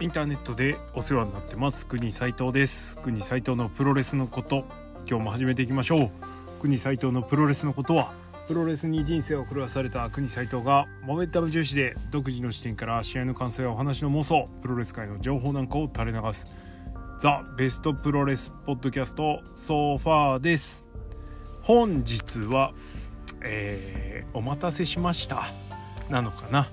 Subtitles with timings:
[0.00, 1.84] インターネットでお世話になってます。
[1.84, 2.96] 国斉藤です。
[2.98, 4.64] 国斉藤のプロレスのこと
[5.08, 6.10] 今日も始めていきましょう。
[6.60, 8.12] 国斉藤のプロレスのことは
[8.46, 16.46] プロレスに人生を狂わされた国斉藤がモメンタム重視で独自の視点から試合の感想やお話の妄想プロレス界の情報なんかを垂れ流す
[17.18, 20.86] ザ・ベストプロレスポッドキャストソファーです。
[21.62, 22.72] 本日は、
[23.40, 25.46] えー、お待たせしました。
[26.08, 26.68] なのかな。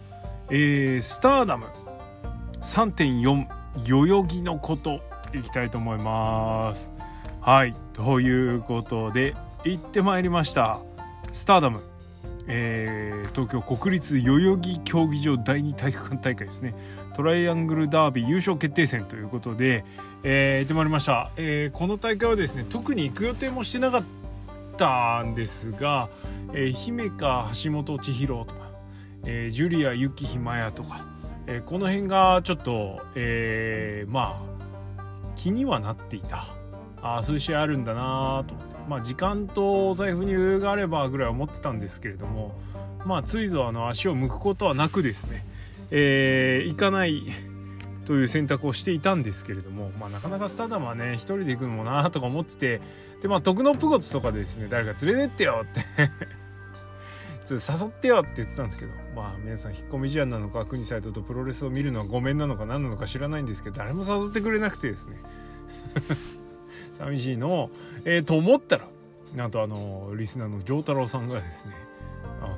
[0.51, 1.65] えー、スターダム。
[2.65, 3.47] 3.4
[3.87, 4.99] 代々木のこと
[5.35, 6.91] いきたいと思います。
[7.39, 10.79] はいということで行ってまいりました。
[11.31, 11.83] スターダム、
[12.47, 16.73] えー、東京国立代々木競技場第2体育館大会ですね。
[17.15, 19.85] トライアングルダービー優勝決定戦ということで、
[20.23, 24.03] えー、行ってまいりました、えー、この大会はですね特に行く予定もしてなかっ
[24.75, 26.09] たんですが、
[26.53, 28.65] えー、姫か橋本千尋とか
[29.25, 31.05] えー、ジュリア雪ひまやとか、
[31.47, 34.41] えー、この辺がちょっと、えー、ま
[34.97, 36.43] あ気にはなっていた。
[37.01, 38.75] あそういう試合あるんだなと思って。
[38.87, 42.55] まあ時間とお財布に余裕があればぐらい思ってたんですけれども
[43.05, 45.45] まあついぞあの足を向くことはなくですね、
[45.91, 47.23] えー、行かない
[48.05, 52.81] という選択をしていたんですけれども、まあ、なかなかスタダムはね一人で行くのもなとか思ってて
[53.21, 55.81] でまあ徳のプゴツとかでですね誰か連れてってよって
[57.53, 65.19] 誘ってよって言ってたんですけどまあ皆さん引っ込み思案なのか国サイトとプロレスを見るのはごめんなのか何なのか知らないんですけど誰も誘ってくれなくてですね。
[66.97, 67.69] 寂しいのを、
[68.05, 68.87] えー、と思ったら
[69.35, 71.73] なんとあのリスナーの丈太郎さんがですね
[72.41, 72.57] あの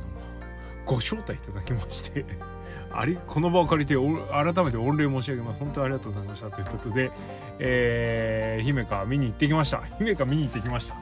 [0.85, 2.25] ご招待いただきまして
[2.91, 5.59] ありこの場を借りて改めて御礼申し上げます。
[5.59, 7.11] 本当にありがとうございましたということで、
[7.59, 9.81] えー、姫か見に行ってきました。
[9.97, 10.95] 姫か見に行ってきました。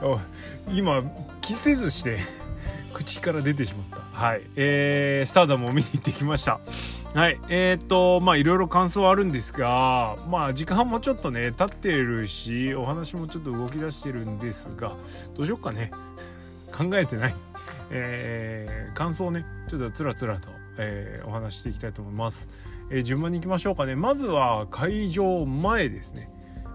[0.72, 1.02] 今
[1.40, 2.18] 気せずして
[2.92, 4.18] 口から出てしまった。
[4.18, 4.42] はい。
[4.56, 6.60] えー、スターダムを見に行ってきました。
[7.14, 7.40] はい。
[7.48, 14.94] えー、っとまあいろいろ感想はあるんですがまあ時間もちょっとね経ってるしお話もちょっと動き出してるんですが
[15.36, 15.90] どうしよっかね。
[16.72, 17.34] 考えてない。
[17.90, 22.48] えー、感想をねちょっとつらつらと、えー、お話していきたいと思います、
[22.90, 23.94] えー、順番に行きましょうかね。
[23.94, 26.30] まずは会場前ですね。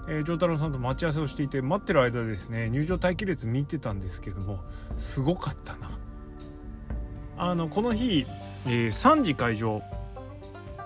[0.07, 4.59] えー、太郎さんと待ち合わせをしていて待ってる間ですね入場待機列見てたんですけども
[4.97, 5.91] すごかったな。
[7.37, 8.25] あのこの日、
[8.65, 9.81] えー、3時会場、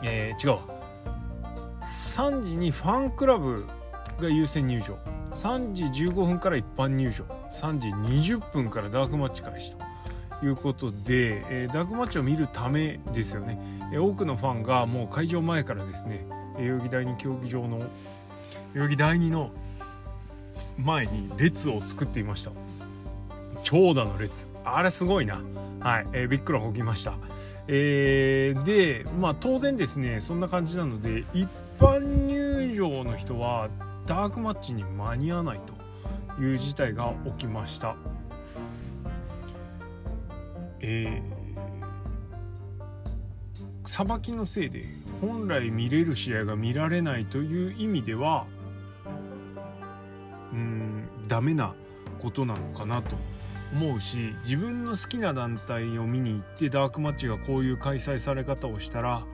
[0.01, 0.59] えー、違う
[1.81, 3.66] 3時にファンクラブ
[4.19, 4.97] が優先入場。
[5.31, 7.25] 3時15分から一般入場。
[7.51, 9.88] 3時20分からダークマッチ開始と。
[10.44, 13.59] いうことで、えー、ダークマッチを見るためですよね、
[13.91, 16.27] えー、多くのファンがもう会場前からですね
[16.59, 17.81] 代々木第二競技場の
[18.73, 19.51] 代々木第二の
[20.78, 22.51] 前に列を作っていました。
[23.63, 24.50] 長蛇の列。
[24.63, 25.41] あれすごいな。
[25.79, 27.13] はい、えー、びっくらこきました。
[27.68, 31.47] えー、でまあ当然ですねそんな感じなので一
[31.79, 33.69] 般入場の人は
[34.06, 35.59] ダークマッチに間に合わない
[36.38, 37.95] という事態が起きました。
[40.79, 44.85] えー、さばきのせいで
[45.22, 48.45] 本来見れる試合が見られないという意味では
[50.53, 51.73] うんダメな
[52.22, 53.16] ことなのかなと
[53.73, 59.25] 思うし自分の好きな団体を見に行ってダークマッチがこういう開催され方をしたら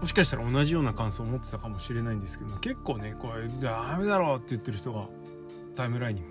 [0.00, 5.06] もしかしたら同じような感想を持ってたかもしれないんですけど結構ねこれダメだろうって言ってる人が
[5.76, 6.28] タイムラインにも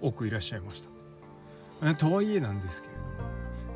[0.00, 1.94] 多くいらっしゃいました。
[1.94, 3.06] とはいえなんですけれども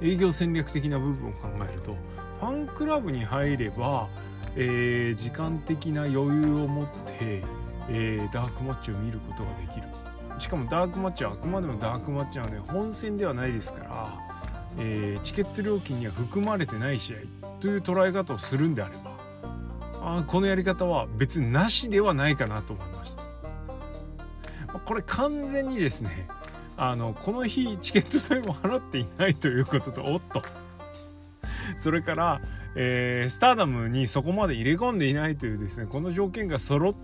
[0.03, 1.97] 営業戦略的な部分を考えると
[2.41, 4.09] ファンクラブに入れば、
[4.57, 6.87] えー、時間的な余裕を持っ
[7.19, 7.43] て
[7.89, 9.87] えー、ダークマッチを見ることができる。
[10.39, 14.19] しかもダークマッチはあくまでもダークマッチなので本戦ではないですから、
[14.79, 17.17] えー、チケット料金には含まれてない試合
[17.61, 19.17] という捉え方をするんであれば
[20.01, 23.23] あこのやり方は別になしではないかなと思いました。
[24.81, 26.27] これ完全にですね
[26.77, 30.43] あのこの日チケット代も払っていないということとおっと。
[31.77, 32.41] それから、
[32.75, 36.95] えー、スターダムにそこまで入れ込んでいないというですねこの条件が揃っ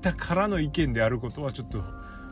[0.00, 1.82] たからの意見であることはちょっと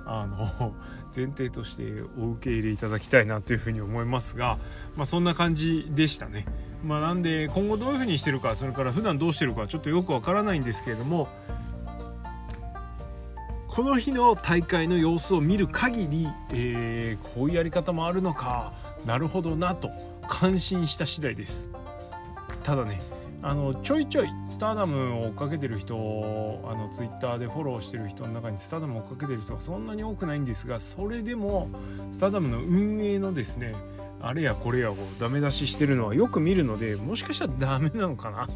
[0.06, 0.74] あの
[1.14, 4.58] 前提としてお受け入れいただきたいなというふうに思いますが、
[4.96, 6.46] まあ、そんな感じでしたね。
[6.84, 11.28] まあ、なんで今後どういうふうにしてるかそれから普段どうしてるかちょっとよくわからないんですけれども
[13.68, 18.72] この日の大会の様子を見る限り、えー、こういうやり方もあるのか
[19.06, 19.90] なるほどなと
[20.30, 21.68] 感心した次第です。
[22.62, 23.00] ただね
[23.42, 25.94] あのちょいちょいスターダムを追っかけてる人
[26.64, 31.70] あのツイッターでフォローしてる人の中にスターダムを追っかけてる人がそんなに多くないんですがそれでも
[32.12, 33.74] スターダムの運営のですね
[34.20, 38.48] あれやこれやをダメ出ししてるのはよく見るのでもしかしたらダメなのかな？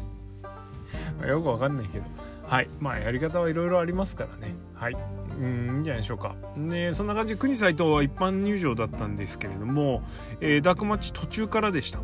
[1.27, 2.05] よくわかんないけど。
[2.47, 2.69] はい。
[2.79, 4.53] まあやり方はいろいろありますからね。
[4.75, 4.97] はい。
[5.39, 6.35] うんいいんじゃないでしょうか。
[6.55, 10.03] ねそんな感じで国斎藤は一般入場だったんですけれども、
[10.39, 11.99] えー、ダークマッチ途中からでした。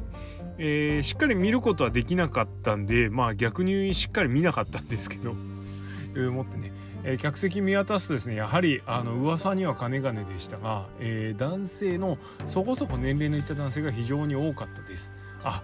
[0.57, 5.35] えー、しっかり見ることはできなかったんでまあ逆にしっかり見なかったんですけど、
[6.15, 6.71] えー、思ってね、
[7.03, 15.13] えー、客席見渡すとですねやはりあの噂には金金でしたが、えー、男性のそこそこ年齢のいった男性が非常に多かったです。
[15.43, 15.63] あ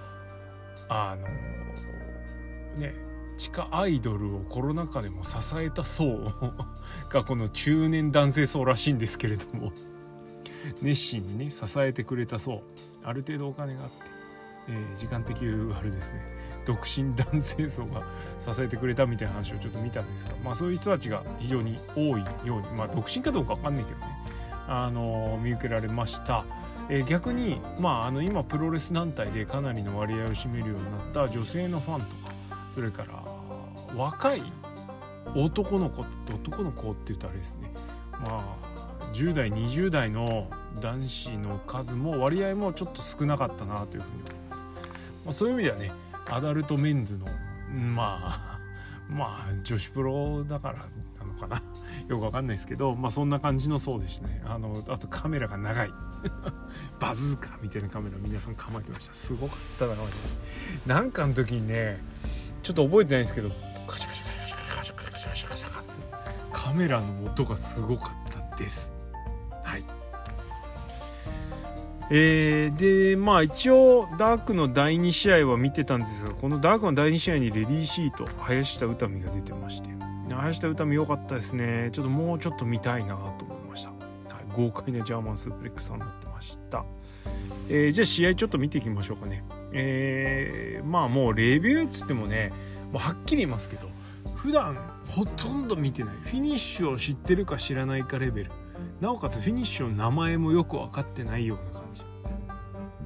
[0.89, 1.27] あの
[2.79, 3.06] ね
[3.37, 6.31] 地下アイドルをコロナ禍でも支えた層
[7.09, 9.71] がこの中年男性層らしいんですけれども。
[10.81, 12.61] 熱心にね支えてくれた層。
[13.03, 13.95] ある程度お金があって。
[14.69, 16.21] えー、時間的あれですね。
[16.65, 18.03] 独身男性層が
[18.39, 24.05] 支えてくれたみたいな話をちょっと見たんですが、まあ、そういう人たちが非常に多いように、まあ、独身かどうか分かんないけどね、
[24.67, 26.43] あのー、見受けられました。
[26.89, 32.33] えー、逆に、まあ、あの今プロレス団体でかなりの割合を占めるようになった女性のファンとか
[32.69, 33.23] それから
[33.95, 34.43] 若い
[35.35, 37.71] 男の子って男の子って言うとあれですね。
[38.11, 40.47] まあ10代20代の
[40.79, 44.67] 男子の数も割合もちょっと少なかったなというふうに思います。
[45.25, 45.91] まあ、そういう意味ではね
[46.29, 47.25] アダルトメンズの
[47.73, 48.59] まあ
[49.09, 50.79] まあ女子プロだから
[51.19, 51.61] なのかな。
[52.07, 54.41] よくわかんないですけどまあそんな感じのそうでしたね。
[54.45, 55.91] あのあとカメラが長い。
[56.99, 59.13] バズーカみたいなカメラ皆さん構えてました。
[59.13, 60.93] すごかったなマジで。
[60.93, 62.01] なんかの時にね
[62.63, 63.51] ちょっと覚えてないんですけど
[63.87, 65.83] カシャカシャカシャカシャカシャカシャカシャカ
[66.51, 68.91] カメラの音がすごかったです
[69.63, 69.83] はい
[72.09, 79.89] えー、でまあ一応ダークの第2試合は見てたんですがこのダークの第2試合にレディーシート林田宇多美が出てまして
[80.33, 83.95] 林田宇多美良かったですねちょっともうちょっと見たいなと思いました、は
[84.41, 86.85] い、豪快なジャーマンスープレックスになってました、
[87.69, 89.43] えー、じゃあ試合ちょっと見ていきましょうかね
[89.73, 92.53] えー、まあもうレビューっつってもね
[92.91, 93.89] もうはっきり言いますけど
[94.35, 96.15] 普段ほとんど見てない。
[96.23, 98.51] フィニッシュを知ってるか知らないかレベル。
[99.01, 102.03] なおかつフィニッシュの名前もよく分かってないような感じ。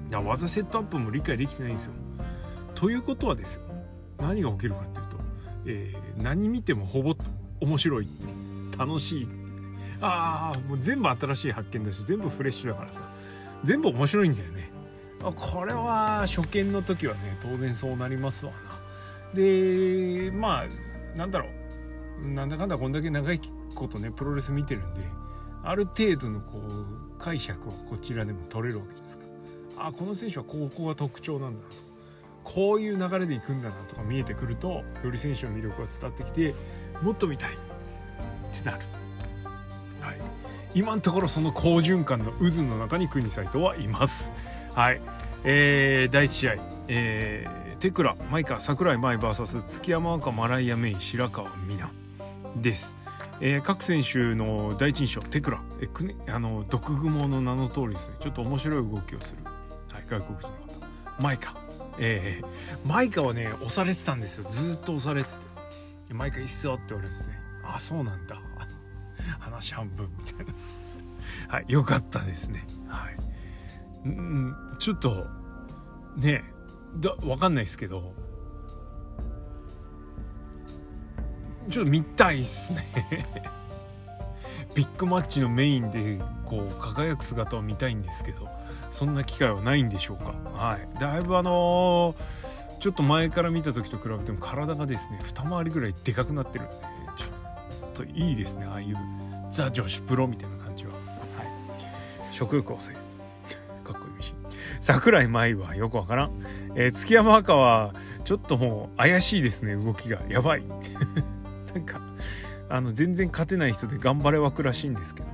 [0.09, 1.93] だ技セットアップも理解できてないんですよ。
[2.75, 3.63] ということはですよ。
[4.19, 5.17] 何が起きるかっていうと、
[5.65, 7.15] えー、何見てもほぼ
[7.61, 8.07] 面白い。
[8.77, 9.27] 楽しい。
[10.01, 13.01] ああもう全部新しい発見だし全部フレッシュだからさ。
[13.63, 14.71] 全部面白いんだよね。
[15.35, 18.70] これは初見の時はね当然そうなりますわな。
[19.33, 21.47] でまあなんだろ
[22.23, 23.39] うなんだかんだこんだけ長い
[23.73, 25.01] ことねプロレス見てるんで
[25.63, 29.23] ある程度のこう解釈はこちらでも取れるわけじゃないですか。
[29.77, 31.75] あこの選手はここが特徴なんだなと
[32.43, 36.55] こういう流れでいくんだなとか見えてくるとより選手の魅力が伝わってきて
[37.01, 37.55] もっと見たいっ
[38.57, 38.83] てなる。
[40.01, 40.17] はい、
[40.73, 44.31] 今のところその好循環の渦の中に国斎藤はいます。
[44.73, 45.01] はい、
[45.43, 46.55] えー、第1試合、
[46.87, 51.91] えー、テクラマイカ桜井舞 VS 月山赤マライアメイ白川美奈。
[52.57, 52.95] です。
[53.39, 58.17] えー、各選手の第一印象テクラ、えくね、あの毒蜘蛛の名の通りですね。
[58.19, 61.23] ちょっと面白い動きをする、はい、外国人の方。
[61.23, 61.55] マイカ、
[61.97, 64.45] えー、マイカはね押されてたんですよ。
[64.47, 65.31] ずっと押されて
[66.07, 68.39] て「マイカいいっすよ」って言われてて、ね「あそうなんだ。
[69.41, 70.53] 話半分」みたいな。
[71.47, 72.63] はいよかったですね。
[72.87, 73.15] はい。
[74.05, 75.25] うんちょっと
[76.17, 76.43] ね
[76.97, 78.13] だ分かんないですけど。
[81.69, 82.85] ちょっと見たいっすね。
[84.75, 88.47] ビッグマッチのメインでこう輝く姿を見たいんですけど
[88.89, 90.33] そんな機会はないんでしょうか。
[90.53, 90.87] はい。
[90.99, 96.73] だいぶあのー、ちょっと前から見た時と比べても体がですね二回りぐらいでかくなってるんで
[97.15, 97.25] ちょ
[97.87, 98.97] っといいですねああいう
[99.49, 100.91] ザ女子プロみたいな感じは。
[100.93, 101.01] はい。
[102.31, 103.10] 食欲旺盛。
[104.81, 106.31] 桜井舞はよくわからん、
[106.75, 107.93] えー、月山赤は
[108.25, 109.75] ちょっともう怪しいですね。
[109.75, 110.19] 動きが。
[110.27, 110.63] やばい。
[111.73, 112.01] なんか
[112.67, 115.27] あの全然勝てない人で頑張れ枠らしいんですけど。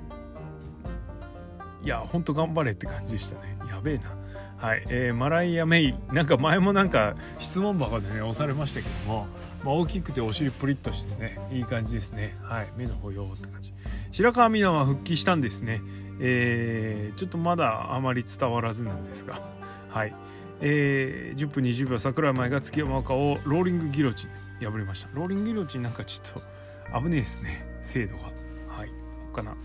[1.84, 3.58] いやほんと頑張れって感じでしたね。
[3.70, 4.12] やべえな。
[4.58, 5.96] はい、えー、マライア・メイ。
[6.12, 9.28] なんか前もなんか質問箱でね押されましたけども、
[9.64, 12.36] まあ、大きくてお尻プリッとしてねいい感じですね。
[12.42, 12.68] はい。
[12.76, 13.74] 目の保養って感じ。
[14.12, 15.82] 白川美奈は復帰したんですね。
[16.20, 19.42] えー、ちょっとまだあまり伝わらずなんですが。
[19.90, 20.16] はい。
[20.60, 25.10] えー、10分20秒桜井舞が月山岡をローリングギロチン破りました。
[25.14, 26.44] ローリング命なんかちょっ
[26.92, 27.68] と危ねえですね。
[27.82, 28.24] 精度が。
[28.68, 28.92] はい。
[29.34, 29.56] かな。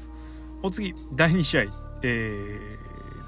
[0.63, 1.63] お次第2試合。
[2.03, 2.79] え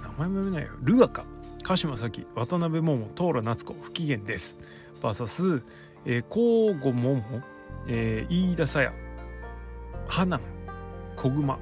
[0.00, 0.72] ー、名前も読めないよ。
[0.82, 1.24] ルアカ。
[1.62, 4.58] 鹿島咲渡辺桃トーラ夏子不機嫌です。
[5.00, 5.62] VS
[6.06, 7.22] えー、交互桃、
[7.86, 8.92] えー、飯田沙耶
[10.08, 10.38] 花
[11.16, 11.58] 小熊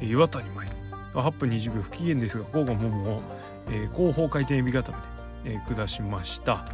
[0.00, 0.78] 岩谷舞。
[1.14, 3.22] 8分20秒不機嫌ですが交互ももを、
[3.68, 4.92] えー、後方回転エビ固
[5.44, 6.66] めで、えー、下しました。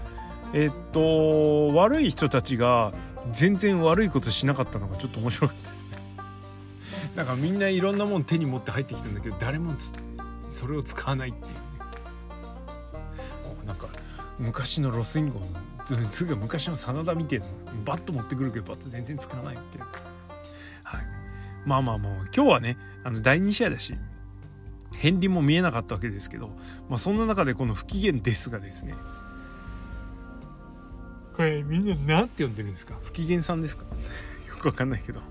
[0.52, 2.92] えー、っと悪い人たちが
[3.33, 5.99] 全然悪いことしなかったのがちょっと面白かったですね。
[7.16, 9.73] なんかみんないろんなもん手に持って入ってきたんだけど誰も
[10.49, 11.64] それを使わないっていうね。
[13.66, 13.88] なんか
[14.38, 15.47] 昔のロスインゴの
[16.09, 17.47] 次は昔の真田みてえな
[17.85, 19.85] バット持ってくるけどバット全然使わないっていう。
[21.66, 23.94] まあまあまあ今日はねあの第2試合だし
[25.02, 26.49] 片鱗も見えなかったわけですけど、
[26.88, 28.94] まあ、そんな中でこの不機嫌ですがですね。
[31.37, 32.94] これみんな何て呼んでるんですか？
[33.02, 33.85] 不機嫌さんですか？
[34.49, 35.28] よくわかんないけど、はい、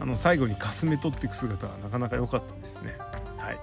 [0.00, 2.96] あの最後にかすめ取っていく姿はなかなか良かったですね。
[3.36, 3.58] はい。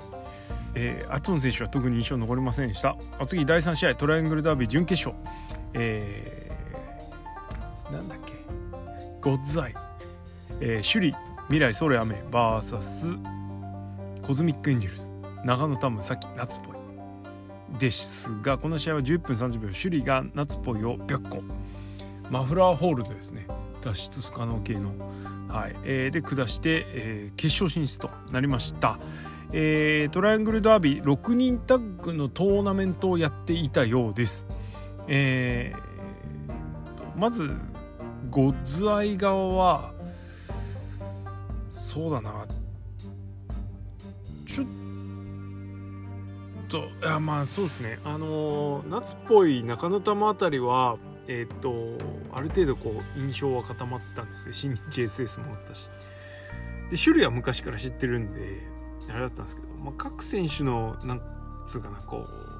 [0.75, 2.97] えー、アトン選手は特に印象残りませんでした。
[3.19, 5.15] あ次第3試合トライアングルダービー準決勝。
[5.73, 8.33] えー、なんだっけ？
[9.21, 9.75] ゴッズアイ、
[10.63, 13.17] えー、首里未来ソレアメ VS
[14.21, 15.11] コズミックエンジェルス
[15.43, 21.41] 長野タムさっき夏っぽいですがこの試合は10分30秒首里が夏っぽいを白個
[22.29, 23.47] マフラーホールドですね
[23.81, 24.93] 脱出不可能系の、
[25.49, 25.75] はい。
[25.83, 28.99] えー、で下して、えー、決勝進出となりました、
[29.51, 34.45] えー、トライアングルダービー6人タッグのトーナメントをやっていたようです、
[35.07, 37.49] えー、まず
[38.29, 40.00] ゴッズアイ側は
[41.71, 42.45] そうだな。
[44.45, 44.67] ちょっ
[46.67, 47.99] といやまあそうですね。
[48.03, 50.97] あの夏っぽい中野玉あたりは
[51.27, 51.97] えっ、と
[52.33, 54.53] ある程度こう印象は固まってたんですよ。
[54.53, 55.87] 新日 SS もあったし。
[56.89, 58.41] で種類は昔から知ってるんで
[59.09, 61.21] あれだったんですけど、まあ、各選手のなん
[61.67, 62.50] つうかなこう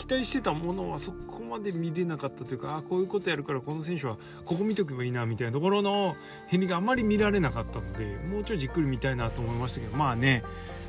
[0.00, 4.16] 期待してたものはそこまで見れなかったというかあこういうことやるからこの選手は
[4.46, 6.16] ここ見とけばいいなみたいなところの
[6.46, 10.42] 変りがあまり見られなかったのでもうちょいじっくり見たいなと思いましたけどまあね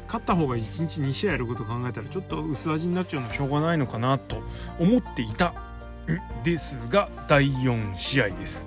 [0.07, 4.41] 勝った方が1日2試合やることを考えたらちょっと薄味になっちゃうのはしょうがないのかなと
[4.79, 8.65] 思っていたんですが第4試合です。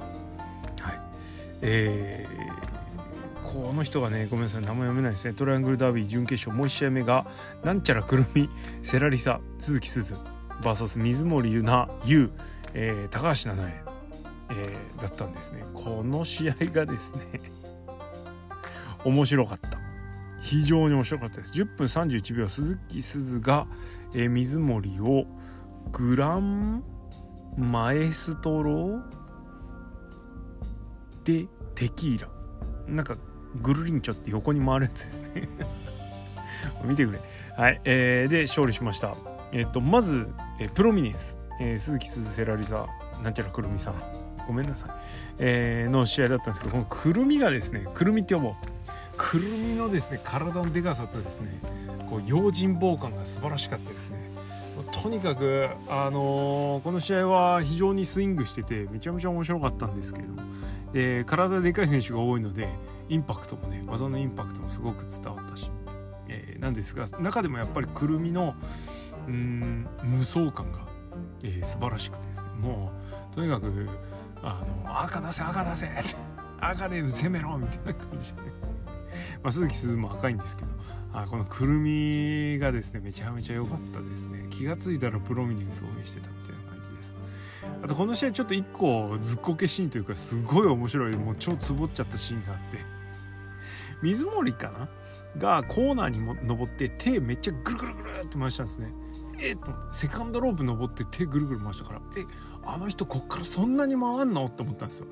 [0.80, 1.00] はい。
[1.62, 5.32] えー、この人がねごめんなさい名前読めないですね。
[5.32, 7.26] トライアングルダービー準決勝もう1試合目が
[7.64, 8.50] なんちゃらくるみ
[8.82, 10.33] セラリサ鈴木すず。
[10.62, 12.30] VS 水森ゆな優、
[12.72, 13.84] えー、高橋七重、
[14.50, 15.64] えー、だったんですね。
[15.74, 17.40] この試合がですね
[19.04, 19.78] 面白かった。
[20.40, 21.54] 非常に面白かったです。
[21.54, 23.66] 10分31秒鈴木すずが、
[24.12, 25.26] えー、水森を
[25.92, 26.82] グラン
[27.56, 29.00] マエストロ
[31.24, 32.28] でテキーラ。
[32.86, 33.16] なんか
[33.62, 35.48] グルリンチョって横に回るやつですね。
[36.84, 37.20] 見てくれ。
[37.56, 39.33] はい、えー、で勝利しました。
[39.54, 42.86] えっ、とまず、え、プロミネンス、え、鈴木鈴セラリザ
[43.22, 43.94] なんちゃらくるみさん。
[44.46, 44.90] ごめんなさい、
[45.38, 48.54] えー、の試合だったんですけどこのくるみがですねくるみって思う。
[49.16, 51.48] くるみのですね体のでかさとですね
[52.10, 54.34] こう用心棒感が素晴らしかったですね。
[54.90, 60.42] とにかく、あのー、この試合は非常にスイングしててめちゃめちゃ面白かったんですけれども
[60.92, 62.68] で体でかい選手が多いので
[63.08, 65.70] インパクトもね技のインパクトもすごく伝わったし、
[66.28, 68.54] えー、なんですが中でもやっぱりくるみの
[69.28, 70.80] うん無双感が、
[71.42, 72.48] えー、素晴らしくてですね。
[72.60, 72.92] も
[73.32, 73.88] うとにかく
[74.42, 75.88] あの赤出せ赤出せ
[76.60, 78.42] 赤で攻めろみたいな感じで、
[79.42, 80.68] まあ、鈴木鈴も赤いんですけど
[81.12, 84.46] あこのくるみがですねめちゃめちゃ良かったですね。
[84.50, 87.14] 気が付いたらプロミネンスを応援してたみたいな感じです。
[87.82, 92.78] あとこの試合ちょっと1個ずっこけシーンというかすごい面白いもう超つぼっちゃったシーンがあって。
[94.02, 94.88] 水森かな？
[95.38, 98.92] がコーナーにも登って手めっちゃぐるぐるぐるって回したんですね。
[99.42, 99.56] え
[99.92, 102.24] セカンドロープ登って手ぐるぐる回したからえ
[102.64, 104.44] あの人こっからそんなに回んの？
[104.46, 105.06] って思ったんですよ。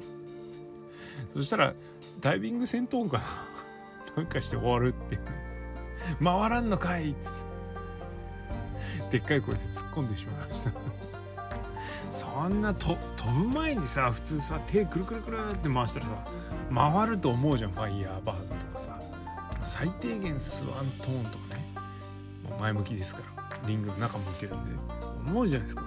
[1.35, 1.75] そしたら
[2.21, 3.25] ダイビング戦闘かな？
[4.17, 5.19] なんかして終わるって
[6.23, 7.11] 回らんのかい？
[7.13, 7.33] っつっ
[9.11, 9.19] て。
[9.19, 10.71] でっかい声で突っ込んでしまいました。
[12.11, 17.73] そんなと飛ぶ前にさ普通さ手くるくるくるって回したらさ回ると思うじゃん。
[17.73, 18.99] ファイヤーバードとかさ。
[19.65, 21.73] 最低限スワントーンとかね。
[22.59, 23.32] 前向きですから。
[23.67, 24.71] リングの中向いてるんで
[25.27, 25.85] 思うじゃないですか。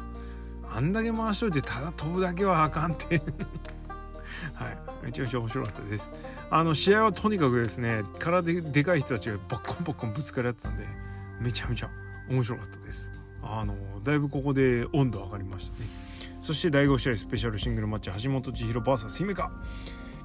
[0.72, 3.22] あんだけ回しといてただ飛ぶだけはあかんって。
[4.54, 5.06] はい。
[5.06, 6.12] めちゃめちゃ面白かったです。
[6.50, 10.86] あの試合はとにかくですね体ででかい人たちがバッコンバッコンぶつかり合ってたんで
[11.40, 11.90] めちゃめちゃ
[12.30, 13.12] 面白かったです。
[13.44, 15.88] あのだいぶここで温度上がりましたね。
[16.42, 19.52] そして第5試合スペシャルシングルマッチ橋本千尋 VS 姫香。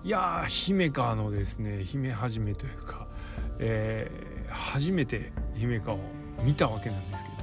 [0.03, 3.07] いやー姫香のですね姫始めというか、
[3.59, 6.01] えー、初めて姫香を
[6.43, 7.37] 見たわけなんですけど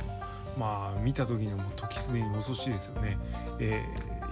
[0.58, 3.18] まあ見た時にはもう時すでに遅しいですよね、
[3.60, 3.84] え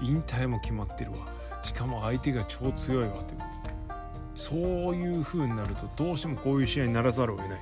[0.02, 1.18] ー、引退も決まってるわ。
[1.64, 3.76] しかも相手が超強いわということで。
[4.36, 4.60] そう
[4.96, 7.62] いう風になるとどうしてもこういう試合にならざるを得ない、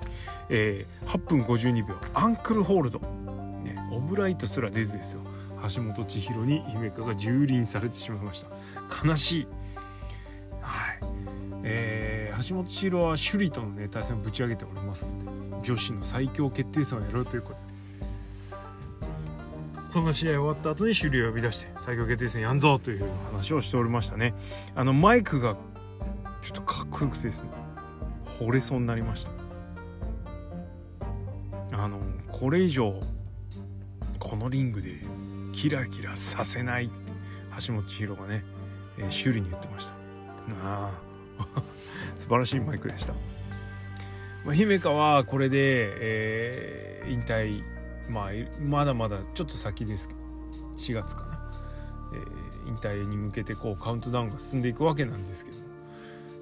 [0.50, 5.22] えー、8分52秒アンクルホールド、ね、オブライトすら出ずですよ。
[5.75, 8.50] 橋本千尋に姫香が蹂躙されてしまいました。
[9.07, 9.48] 悲しい。
[10.60, 11.00] はい。
[11.63, 12.12] えー、
[12.50, 17.73] 橋本千尋は首里とのね対戦をぶち上げておりますので女子の最強決定戦をやろうということで
[19.93, 24.33] この試合終わった後に首里を呼び出して最強決定戦やんぞという話をしておりましたね。
[24.75, 25.55] あのマイクが
[26.41, 27.50] ちょっとかっこよくてですね。
[28.39, 29.31] 惚れそうになりました
[31.71, 33.00] あのこれ以上
[34.19, 34.95] このリングで
[35.51, 36.89] キラキラさせない
[37.67, 38.43] 橋本千尋がね、
[38.97, 39.93] えー、修理に言ってました。
[40.63, 40.91] あ
[41.38, 41.62] あ
[42.24, 43.13] 素晴らしいマイクでした、
[44.46, 47.62] まあ、姫香はこれで、えー、引退
[48.10, 48.30] まあ
[48.62, 50.22] まだまだちょっと先ですけど
[50.77, 51.51] 4月かな、
[52.13, 55.58] えー、引退に向けてこうカウントダウンが進んでいくわけなんですけど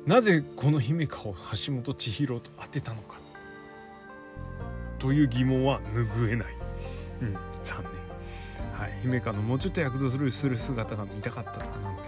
[0.05, 3.19] なぜこの姫香を橋本千尋と当てたのか。
[4.97, 6.47] という疑問は拭えない、
[7.21, 8.79] うん、残念。
[8.79, 12.03] はい、姫香のもうちょっと躍動するする姿が見たかったななんて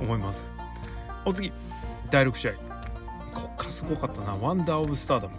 [0.00, 0.52] 思います。
[1.24, 1.52] お次
[2.10, 2.63] 第6試合。
[3.70, 4.34] すごかったな。
[4.34, 5.34] ワンダー・オブ・スターダム、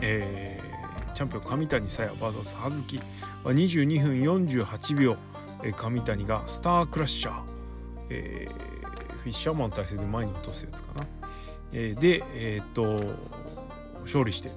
[0.00, 3.00] えー、チャンピオン上谷沙耶 VS 葉月。
[3.44, 5.16] は22分48秒、
[5.62, 7.34] えー、上谷がスタークラッシャー、
[8.10, 11.06] えー、フィッシャーマン体制で前に落とすやつかな、
[11.72, 13.00] えー、でえっと
[14.02, 14.50] 勝利して。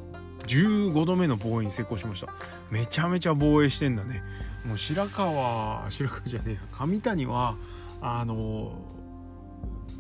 [0.48, 2.34] 15度目の防衛に成功しました。
[2.70, 4.24] めちゃめちゃ防衛してんだね。
[4.66, 7.56] もう白川白川じゃねえ上谷は
[8.02, 8.74] あの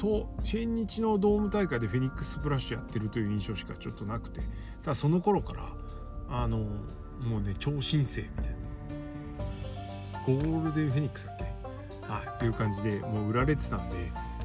[0.02, 4.42] と新日のドーム大会でフェニックスプラッシュやってるという印象しかちょっとなくて。
[4.82, 5.68] ただその頃から
[6.30, 8.52] あのもうね超新星みたいな。
[10.26, 11.44] ゴールデンフェニックスだっけ？
[12.12, 13.96] はいっていう感じでもう売られてたんで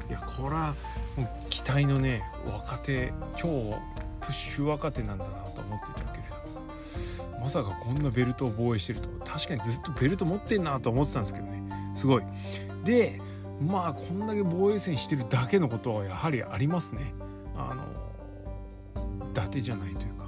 [0.09, 0.75] いやこれは
[1.15, 3.79] もう期待のね若手超
[4.21, 6.23] プッシュ若手なんだなと思っていたけれ
[7.31, 11.63] どまさかこんなベルトを防衛してると確かにずっとベルト持ってんなと思ってたんですけどね。
[11.95, 12.23] すごい。
[12.83, 13.19] で
[13.61, 17.13] まあこんだけ防衛戦してるだけのことはやはりありますね。
[17.55, 17.83] あの
[19.29, 20.27] 伊達じゃないというか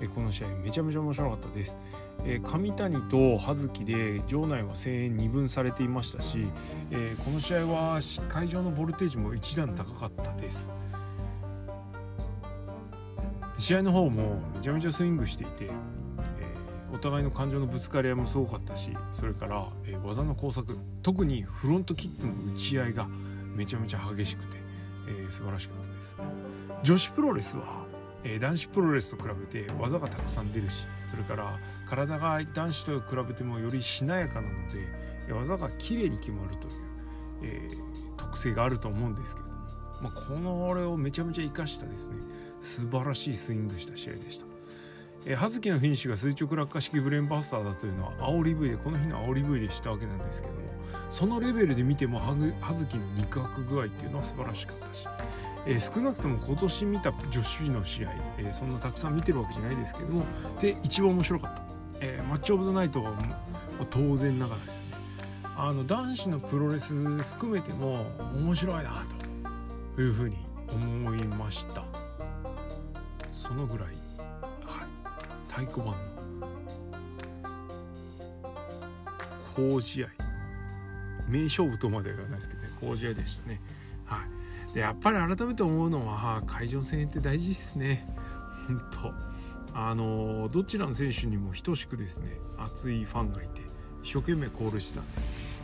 [0.00, 1.78] えこの試合めちゃめちゃ面白かったです、
[2.24, 6.46] え上谷と葉月で場内は声援二分されていましたし、
[6.90, 10.70] えこの試合は会場のボルテージも一段高かったです。
[13.58, 15.70] 試合の方もめちゃめちゃスイングしていて、
[16.92, 23.06] お互いの感情のぶつかり合いもすごかったしそれから、えー、技の工作特にフロントキックの打ち合いが
[23.54, 24.56] めちゃめちゃ激しくて、
[25.08, 26.16] えー、素晴らしかったです
[26.82, 27.84] 女子プロレスは、
[28.24, 34.48] え男子プロレスと比べて技がたくさん出るしそれから体が男子と比べてもよりしなやかなの
[35.26, 36.72] で技が綺麗に決まるという、
[37.42, 39.60] え特性があると思うんですけれども、
[40.02, 42.16] まあ、この俺をめちゃめちゃ生かしたですね
[42.60, 44.49] 素晴らしいスイングした試合でした。
[45.26, 50.60] えー、葉月のフィニッシュが垂直落下式ブレーンバスターだというのは煽り V でこの日の煽り V でしたわけなんですけども
[51.10, 52.34] そのレベルで見ても葉
[52.74, 55.06] 月の肉薄具合っていうのは素晴らしかったし、
[55.66, 60.24] えー、少なくとも今年見た女子の試合、えー、そんなたくさん見てるわけじゃないですけども
[60.60, 61.62] で一番面白かった、
[62.00, 63.12] えー、マッチ・オブ・ザ・ナイトは
[63.90, 64.96] 当然ながらですね
[65.56, 69.04] あの男子のプロレス含めても面白いな
[69.96, 70.36] というふうに
[70.72, 71.84] 思いました。
[73.32, 73.88] そのぐら、い、
[75.50, 75.94] 太鼓判の
[79.56, 80.08] 好試合
[81.28, 83.60] 名勝負とまでは言わないですけどね好試合でしたね。
[84.04, 84.24] は
[84.70, 88.08] い、でやっぱり改めて思うのは会場戦って大事ですね。
[88.66, 89.12] 本当
[89.78, 93.60] あのどちらの選手にも等しくですね熱いファンがいて
[94.02, 95.06] 一生懸命コールしてたん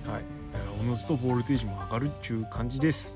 [0.05, 0.23] で、はい、
[0.81, 3.15] おのずとボルテージも上がるっていう感じです。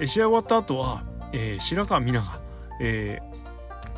[0.00, 2.40] え試合終わった後は、えー、白川美奈が、
[2.80, 3.20] え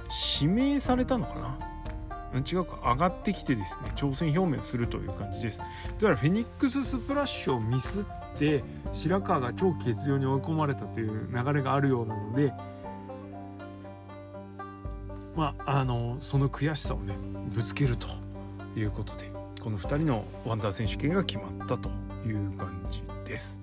[0.09, 1.76] ー、指名されたのかな
[2.41, 5.59] 違うか上がってきてですね挑戦表明をするという感じです。
[5.59, 5.65] だ
[6.01, 12.53] からフェニックススプラッシュをミスって白川が超欠場に追い込まれたという流れがあるようなので
[15.35, 17.15] まああのその悔しさをね
[17.49, 18.09] ぶつけると
[18.79, 21.91] いうことでこの2人のワンダー選手権が決まったと
[22.27, 23.61] いう感じです。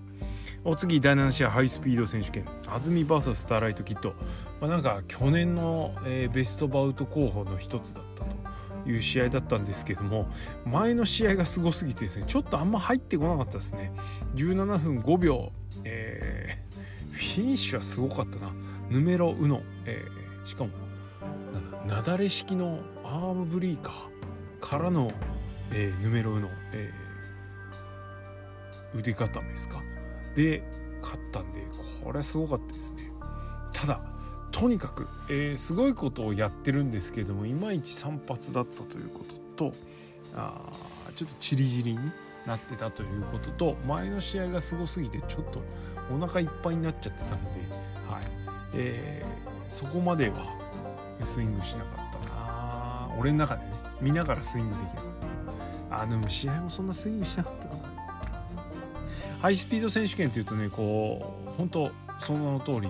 [0.65, 2.45] お次第7試合ハイスピード選手権。
[2.67, 4.13] 安住 VS スターライトキット、
[4.61, 8.12] まあ、なんか去年の、えー、ベストバウト候補の一つだった
[8.85, 10.27] いう試合だったんですけども
[10.65, 13.91] 前の試合がすごすぎてですねちょっとあんま入ってこなかったですね。
[14.35, 15.51] 17分5秒、
[15.83, 18.51] えー、 フィニッシュはすごかったな。
[18.89, 20.71] ヌメロウノ、えー、しかも
[21.87, 25.11] なだれ式のアームブリーカーからの、
[25.71, 29.81] えー、ヌメロウノ、えー、腕固めですか。
[30.35, 30.63] で
[31.01, 31.61] 勝ったんで
[32.03, 33.11] これはすごかったですね。
[33.73, 34.12] ただ
[34.53, 39.25] とにかく、えー、すごいことをやってるんですけれどもいまいち散髪だったというこ
[39.57, 39.75] とと
[40.35, 40.71] あ
[41.15, 41.99] ちょっとチリチリに
[42.45, 45.61] なってたということと前の試合がすごすぎてちょっと
[46.13, 47.61] お腹いっぱいになっちゃってたので、
[48.09, 48.23] はい。
[48.75, 50.55] えー、そこまでは
[51.21, 53.09] スイングしなかったな。
[53.17, 55.03] 俺の中でね見ながらスイングできなかっ
[55.89, 57.81] たあでも試合もそんなスイングしなかったかな。
[59.41, 62.89] ハイスピード選手権っていうとねこう本当その名の通り、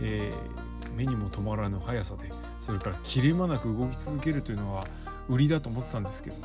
[0.00, 4.86] えー、目にも止まらぬ速さでそれから切れ間なく動き続けるというのが
[5.28, 6.36] 売りだと思ってたんですけど、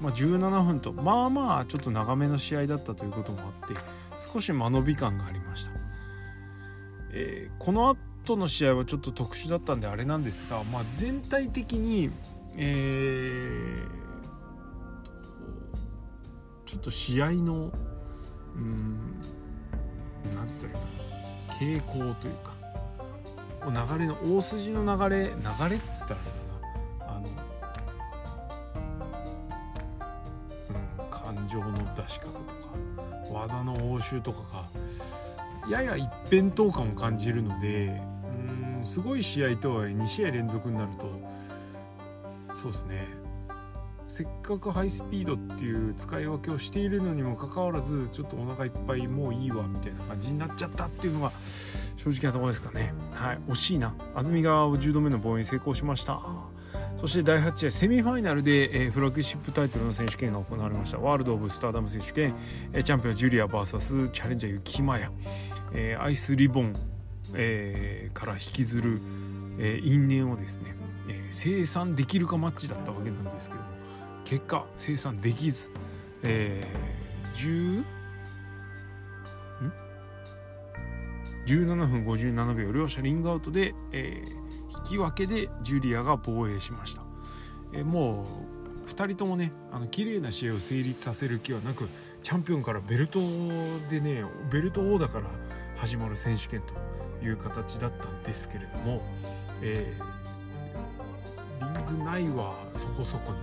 [0.00, 3.74] まあ、17分とまあまあちょっと長めの試合だったということもあって
[4.18, 5.70] 少し間延び感がありました、
[7.12, 12.10] えー、この後の試合はちょっと特殊だったんであれなんですが、まあ、全体的に、
[12.56, 17.70] えー、ちょっと試合の
[18.54, 19.20] うん
[20.34, 20.96] なんつったらいいかな
[21.58, 22.55] 傾向というか
[23.70, 25.34] 流れの大筋の流れ流
[25.70, 27.14] れっつったらあれだな。
[27.14, 27.28] あの、
[31.00, 32.70] うん、感情の出し方とか
[33.32, 34.68] 技の応酬とか
[35.68, 38.00] がやや一辺倒感を感じるので
[38.78, 43.26] うんすごい試合とは2試合連続になるとそうですね。
[44.08, 51.32] せっかくハイスピードっていう使い分けをしているのにもかかわらずちょっとお腹いっぱいもういいわみたいな感じになっちゃったっていうのが
[52.06, 52.94] 正直なところですかね。
[53.12, 53.38] はい。
[53.48, 53.92] 惜しいな。
[54.14, 56.20] 安住が10度目の防衛に成功しました。
[56.96, 60.98] そして第8試合セミファイナルで、えー、フラッグシップタイトルの選手権が行われました。
[60.98, 62.34] ワールド・オブ・スターダム選手権、
[62.72, 65.10] えー、チャンピオンジュリア VS チャレンジャー雪マヤ、
[65.72, 66.76] えー、アイスリボン、
[67.34, 69.00] えー、から引きずる、
[69.58, 70.76] えー、因縁をですね、
[71.08, 73.62] えー、生産できるかマッチだったわけなんですけど
[74.24, 75.72] 結果生産できず、
[76.22, 77.86] えー、
[81.46, 87.02] 17分57秒両者リングアウトで、えー、引き分けでジュリアが防衛しました、
[87.72, 88.26] えー、も
[88.86, 91.88] う2人ともねあの綺麗な試合を成立させる気はなく
[92.22, 93.20] チャンピオンからベルト
[93.88, 95.26] でねベルト王だから
[95.76, 99.02] 始まる選手権という形だったんですけれども、
[99.62, 103.38] えー、リング内はそこそこに、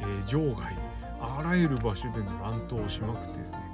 [0.00, 0.76] えー、場外
[1.20, 3.67] あらゆる場所での乱闘をしまくってですね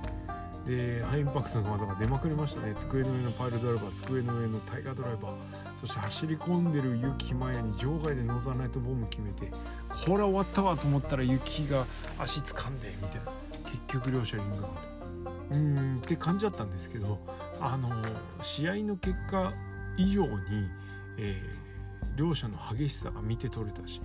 [0.67, 2.75] でハイインパクトの技が出まくりましたね。
[2.77, 5.35] 机の上のパイルドライバー机の上のタイガードライバー。
[5.81, 9.51] そして走り込んでる雪マヤに場外でノーザーナイトボム決めて
[10.07, 11.85] これは終わったわと思ったら雪が
[12.19, 13.33] 足掴んでみたいな。
[13.67, 14.95] 結局両者リングアウト。
[15.51, 17.19] うんって感じだったんですけど
[17.61, 17.91] あの
[18.43, 19.53] 試合の結果
[19.97, 20.69] 以上に、
[21.19, 24.01] えー、両者の激しさが見て取れたし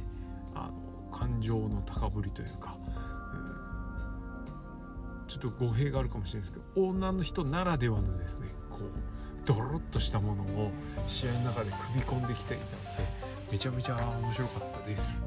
[0.54, 2.78] あの感情の高ぶりというか
[5.30, 8.82] ちょっと語弊があるかもしれないですけど女の人ならではのですねこう
[9.46, 10.72] ドロッとしたものを
[11.08, 13.04] 試合の中で組み込んできていたので
[13.52, 15.24] めちゃめちゃ面白かったです。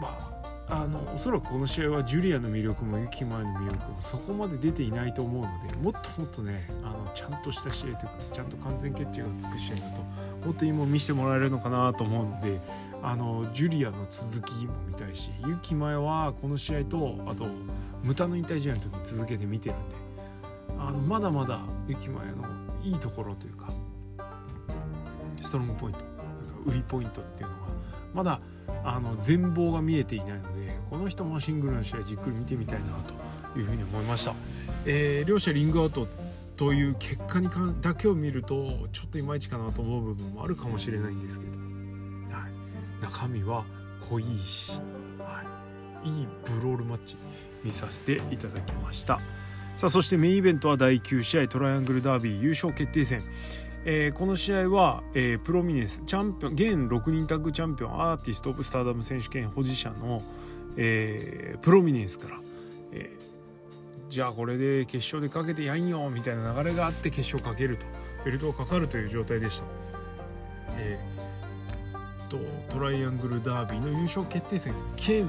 [0.00, 0.30] ま
[0.68, 10.02] ああのおそらくこの試合はジュリアの魅力もユキマの魅力もそこまで出ていないと思うのでもっともっとねあのちゃんとした試合というかちゃんと完全決着がつく試合だと
[10.44, 12.60] もっといいもん見せてもらえるのかなと思うので
[13.02, 17.46] あのジュリアの続きも見たいしユキマヤはこの試合とあと
[18.02, 19.96] ムタの引退試合の時に続けて見てるんで
[20.78, 22.44] あのまだまだユキマヤの
[22.82, 23.70] いいところというか
[25.40, 26.00] ストロングポイント
[26.66, 27.60] 売りポイントっていうのが
[28.14, 28.40] まだ
[28.84, 32.86] あの全貌が見えていないのでこの人もシングルの試合じっくり見てみたいな
[33.52, 34.34] というふうに思いました、
[34.86, 36.06] えー、両者リングアウト
[36.60, 41.52] という結果にかだけを見るとちょっといまいちかなと思う部分もあるかもしれないんですけど
[43.00, 43.64] 中身は
[44.10, 44.72] 濃いし、
[45.18, 45.42] は
[46.04, 47.16] い、いいブロールマッチ
[47.64, 49.20] 見させていただきました。
[49.76, 53.22] さあそしてメインイベントは第9試合トライアングルダービー優勝決定戦。
[53.86, 60.22] えー、この試合は、えー、プロミネンスチャンピオン現6人タッグチャンピオンアーティスト・オブ・スターダム選手権保持者の、
[60.76, 62.40] えー、プロミネンスから、
[64.10, 67.86] じゃあこれで決勝でかけてやんよみたいな流れがあって決勝かけると
[68.24, 69.64] ベルトがかかるという状態でした。
[70.76, 71.20] えー
[72.30, 72.38] と
[72.70, 75.28] トライアングルダービーの優勝決定戦兼、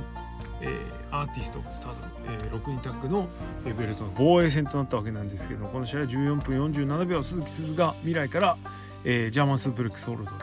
[0.61, 0.79] えー、
[1.11, 1.97] アーティストスターダム、
[2.27, 3.27] えー、6人タッグの
[3.65, 8.57] ベルトの防衛戦となったわけなんですけどこの試合は14分47秒鈴季すずが MIRAIから、
[9.03, 10.37] えー、ジャーマンスープレックスホールドで、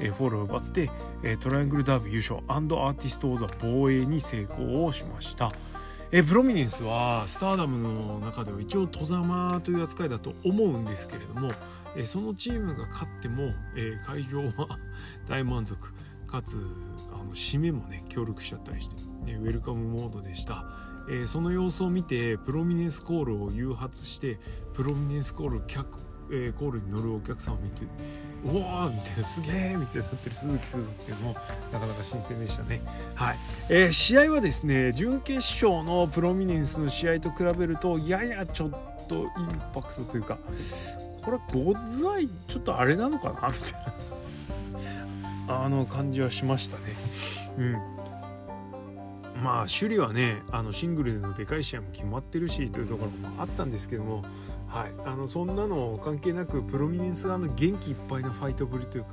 [0.00, 0.90] えー、フォールを奪って、
[1.22, 5.52] えー、トライアングルダービー優勝アーティスト王座防衛に成功をしました。
[6.12, 11.50] えプロミネンスはスターダムの中では一応戸ざという扱いだと思うんですけれども、
[11.96, 14.78] えそのチームが勝っても、え会場は
[15.28, 15.76] 大満足。
[16.26, 16.64] かつ
[17.12, 18.94] あの締めもね協力しちゃったりして、
[19.24, 20.64] ね、ウェルカムモードでした、
[21.10, 24.38] え、その様子を見てプロミネンスコールを誘発して
[24.72, 25.98] プロミネンスコール客
[26.32, 27.82] え、コールに乗るお客さんを見て
[28.44, 31.34] 「うわー!」みたいな「すげえ!」みたいになってる鈴木鈴っていうのも
[31.72, 32.80] なかなか新鮮でしたね。
[33.14, 38.70] はいえー、試合はですね準決勝のプロミネンスの試合と比べるとややちょっ
[39.08, 40.38] とインパクトというか
[41.22, 43.82] これゴッズアイちょっとあれなのかなみたい
[45.46, 46.82] なあの感じはしましたね。
[47.58, 47.76] うん
[49.42, 54.22] まあ首里はねあのシングルでのでかい試合も決まってるしというところもあったんですけども、
[54.70, 59.10] はい、あのそんなの関係なくプロミネンス側の元気いっぱいなファイトぶりというか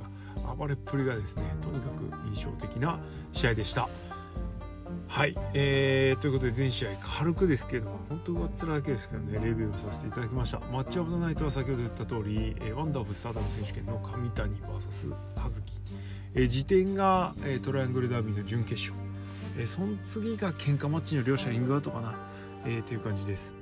[0.56, 3.00] 暴れっぷりがですねとにかく印象的な
[3.32, 3.88] 試合でした。
[5.08, 10.60] はい、えー、ということで全試合軽くですけれども本当上っ面だけですけどねレビューをさせていただきました。
[10.70, 15.62] マッチアップのナイトは先ほど言った通り、えー、ワンダーフスターダム選手権の上谷 VS 葉月、
[16.34, 18.94] えー、時点が、えー、トライアングルダービーの準決勝。
[19.56, 22.14] えー、その次が喧嘩マッチの両者リングアウトかな、
[22.64, 23.54] えー、っていう感じです、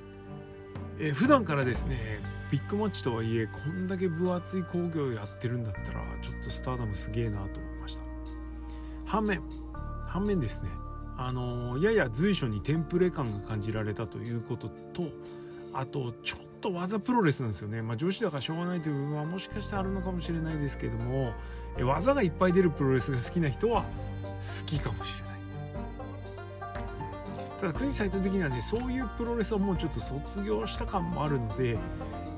[0.99, 8.03] えー、普段からですねビッグマッチとはいえこんだけ分厚い工業やってるんだったらちょっとスターダムすげえなと思いました。
[9.05, 9.43] 反面
[10.07, 10.69] 反面ですね
[11.19, 15.05] あの、やや随所にテンプレ感が感じられたということと
[15.73, 21.33] あとちょっと技プロレスなんですよね、まあ、女子だからしょうがないという部分はもしかしてあるのかもしれないですけども
[21.81, 23.89] 技がいっぱい出るプロレスが好きな人は好
[24.67, 25.26] きかもしれない。
[27.67, 31.77] ただ国サイト的にはねそういうプロレスはもうちょっと卒業した感もあるので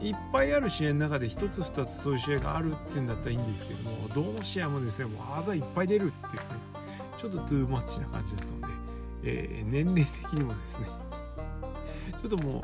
[0.01, 6.49] いっぱいある試合の中で1つ2つそういう試合があるっていうんだったらいいんですけどもどの試合もですねもう技いっぱい出るっていうね
[7.19, 8.67] ちょっとトゥーマッチな感じだったので、
[9.25, 10.87] えー、年齢的にもですね
[12.23, 12.62] ちょっともう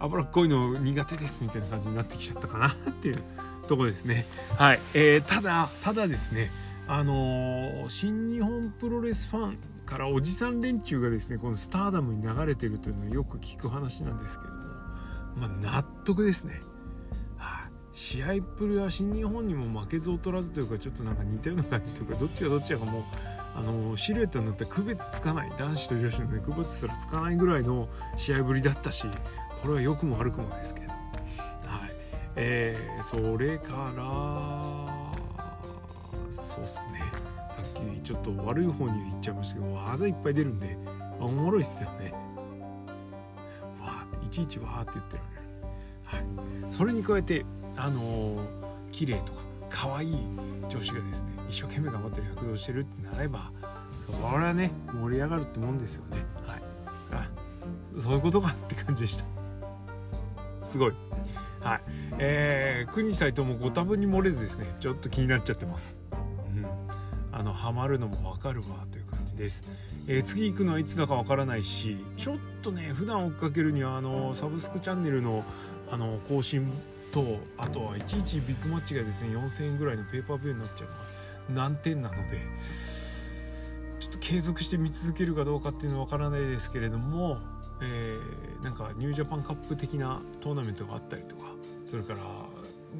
[0.00, 3.22] 脂っこいの苦手ですみたいな感じになってきちゃったかなっていう
[3.66, 4.26] とこですね。
[4.58, 6.50] はい、えー、ただただですね
[6.86, 14.60] あのー、新日本プロレスファンからおじさん連中がですねこのスターダムに流れてるというのはよく聞く話なんですけども
[15.36, 16.60] まあ納得ですね。
[17.36, 23.02] はい、試合っぷりは新日本にも負けず劣らずというかちょっとなんか似たような感じというかどっちがどっちかもう
[23.56, 25.52] あのシルエットになって区別つかない。
[25.58, 29.04] 男子と女子の、ね、区別すらつかないぐらいの試合ぶりだったし
[29.62, 30.98] これは良くも悪くもですけど、はい。
[32.36, 35.14] えー、それから
[36.32, 37.02] そうっすね。
[37.92, 40.76] きちょっと悪い方に言っちゃいましたけど技いっぱい出るんで
[41.20, 42.12] おもろいっすよね。
[43.80, 46.24] わーっていちいちわーって言ってられる、
[46.62, 47.44] はい、それに加えて
[47.76, 48.40] あのー、
[48.90, 50.16] 綺麗とか可愛い
[50.68, 53.50] 女子がですね一生懸命頑張ってる躍動してるってなれば
[54.04, 56.18] それはね盛り上がるってもんですよね。
[56.46, 56.62] はい。
[57.12, 57.28] あ
[57.98, 59.24] そういうことかって感じでした。
[60.66, 60.92] すごい。
[61.60, 61.80] はい。
[62.18, 66.03] えー、国斎藤もご多分に漏れずですねちょっと気になっちゃってます。
[67.36, 69.64] あのハマるのもわかるわという感じです、
[70.06, 75.44] えー、次行くのはいつだかわからないしちょっとね普段追っかけるにはあのサブスクチャンネルの
[75.90, 76.72] あの更新
[77.12, 80.84] とあとはいちいちビッグマッチがですね4000円ぐらいのペーパービューになっちゃ
[81.48, 82.40] うのは難点なので
[83.98, 87.38] ちょっと継続して見続けるかどうかっていうのはわからないですけれども、
[87.82, 91.46] えー、なんかニュージャパンカップ的なトーナメントがあったりとか
[91.84, 92.18] それから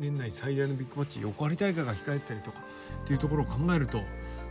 [0.00, 2.60] 年内最大のビッグマッチ横張大会が控えたりとか
[3.04, 4.00] っていうところを考えると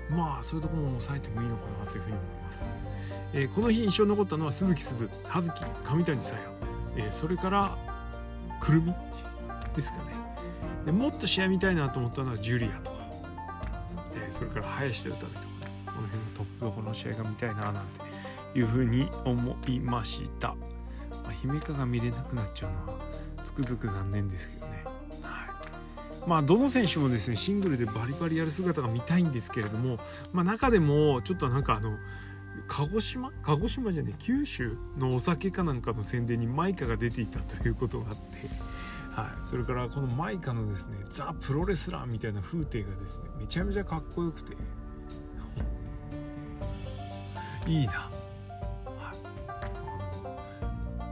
[0.10, 2.66] まあそういうところも抑えてもいいのかなというふうに思います、
[3.34, 6.40] えー、この日印象に残ったのは鈴木鈴葉月上谷さや、
[6.98, 7.78] えー、それから
[8.60, 8.94] くるみ
[9.76, 10.04] ですかね。
[10.86, 12.98] でもっと試合見たいなと思ったのはジュリアとか、
[14.16, 15.46] えー、それから林田歌部とか、
[15.86, 17.86] この辺のトップどころの試合が見たいななん
[18.54, 23.00] ていうふうに思いました、まあ、姫香が見れなくなっちゃうのは
[23.44, 24.63] つくづく残念ですけど。
[26.26, 30.00] まあ、どの選手もですねシングルでバリバリやる姿が見たいんですけれども、
[30.32, 31.98] まあ、中でもちょっとなんかあの
[32.68, 33.32] 鹿児島？
[33.42, 38.22] 鹿児島じゃね九州のお酒かなんかの宣伝にマイカが出ていたということがあって、
[39.12, 44.54] はい、それからこのマイカのですねザ・プロレスラーみたいな風景がですねめちゃめちゃかっこよくて
[47.68, 48.10] いいな。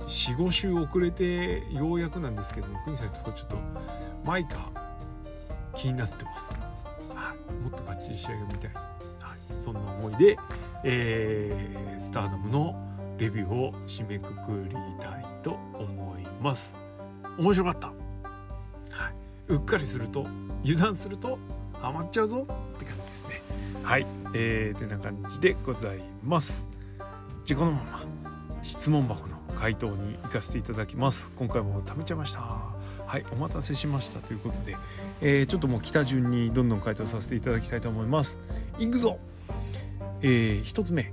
[0.08, 3.56] 45週遅れてようやくなんですけども国さんとちょっと
[4.26, 4.70] マイカ
[5.82, 6.54] 気になってます、
[7.16, 8.82] はい、もっとがっちり仕上げみたい、は
[9.34, 10.38] い、そんな思いで、
[10.84, 12.76] えー、スターダムの
[13.18, 16.78] レビューを締めくくりたいと思います。
[17.38, 17.94] 面白かった、はい、
[19.48, 20.28] うっかりすると
[20.64, 21.40] 油断すると
[21.74, 23.42] ハマっちゃうぞって感じですね。
[23.82, 24.06] はい。
[24.36, 26.68] えー、てな感じでございます。
[27.46, 28.06] じゃこのまま
[28.62, 31.32] 質問箱の回答に行かせていただきます。
[31.36, 32.61] 今回も食べちゃいました
[33.12, 34.78] はいお待たせしましたということで、
[35.20, 38.40] えー、ちょっともう来た順にどんどん回答させていただきたいと思います。
[38.80, 39.20] いくぞ。
[40.22, 41.12] えー、1つ目。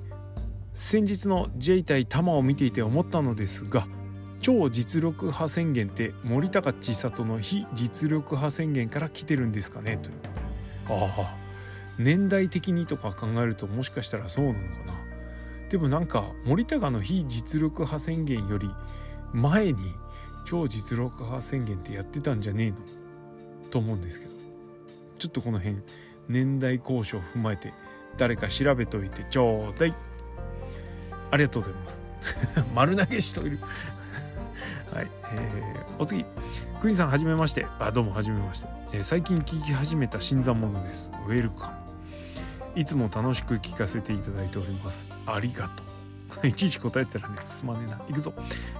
[0.73, 3.89] 先日の J 対玉を見ていて思ったのですが
[4.41, 9.99] 超実力派宣言って森高千里の非実力派宣言から来てるんですかね？
[10.01, 10.15] という
[10.89, 11.37] ああ。
[11.99, 14.95] 年代的にとか考えるともしかしたらそうなのかな。
[15.69, 18.71] でもなんか森高の非実力派宣言より
[19.33, 19.97] 前に
[20.49, 22.77] 超実力派宣言ってやってたんじゃねえの？
[23.71, 24.35] と思うんですけど。
[25.19, 25.77] ちょっとこの辺
[26.27, 27.75] 年代交渉を踏まえて
[28.17, 29.95] 誰か調べといてちょうだい。
[31.31, 32.03] ありがとうございます。
[32.75, 33.59] 丸投げしといる。
[34.91, 36.25] はい、えー、お次。
[36.81, 37.67] クニさんはじめまして。
[37.79, 41.13] あどうもはじめまして、えー、最近聞き始めた新参者です。
[41.27, 41.73] ウェルカ
[42.75, 42.81] ム。
[42.81, 45.09] いつも楽しく聞かせていただいております。
[45.27, 45.88] ありがとう。
[46.45, 48.01] いちいち答えたらねすまねえな。
[48.09, 48.33] いくぞ、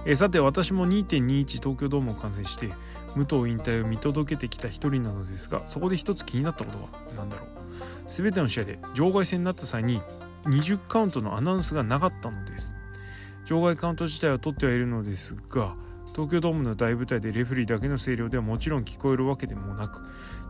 [0.05, 2.67] えー、さて私も2.21東京ドームを観戦して
[3.15, 7.47] 武藤引退を見届けてきた一人なのですがそこで一つ気になったことは何だろう。
[8.11, 10.01] 全ての試合で場外戦になった際に
[10.45, 12.75] 20カウントのアナウンスがなかったのです。
[13.45, 15.75] 場外カウント自体は取ってはいるのですが
[16.13, 20.01] 東京ドームの大舞台でレフェリーだけの声量ではもちろん聞こえるわけでもなく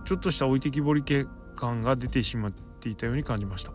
[0.06, 3.72] ちょっとした置いてきぼり系感が出てしまっていたように感じました。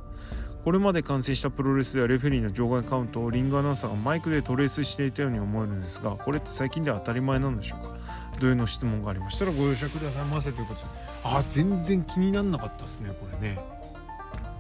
[0.64, 7.98] これまで完成したプロレスではレフェリーの場外カウントをリングアナウンサーがマイクでトレースしていたように思えるのですがこれって最近では当たり前なんでしょうか
[8.40, 10.66] 同様の質問がありましたらご容赦くださいませという？
[10.66, 10.87] ことで
[11.22, 13.59] あ全然気になんなかったですねこれね。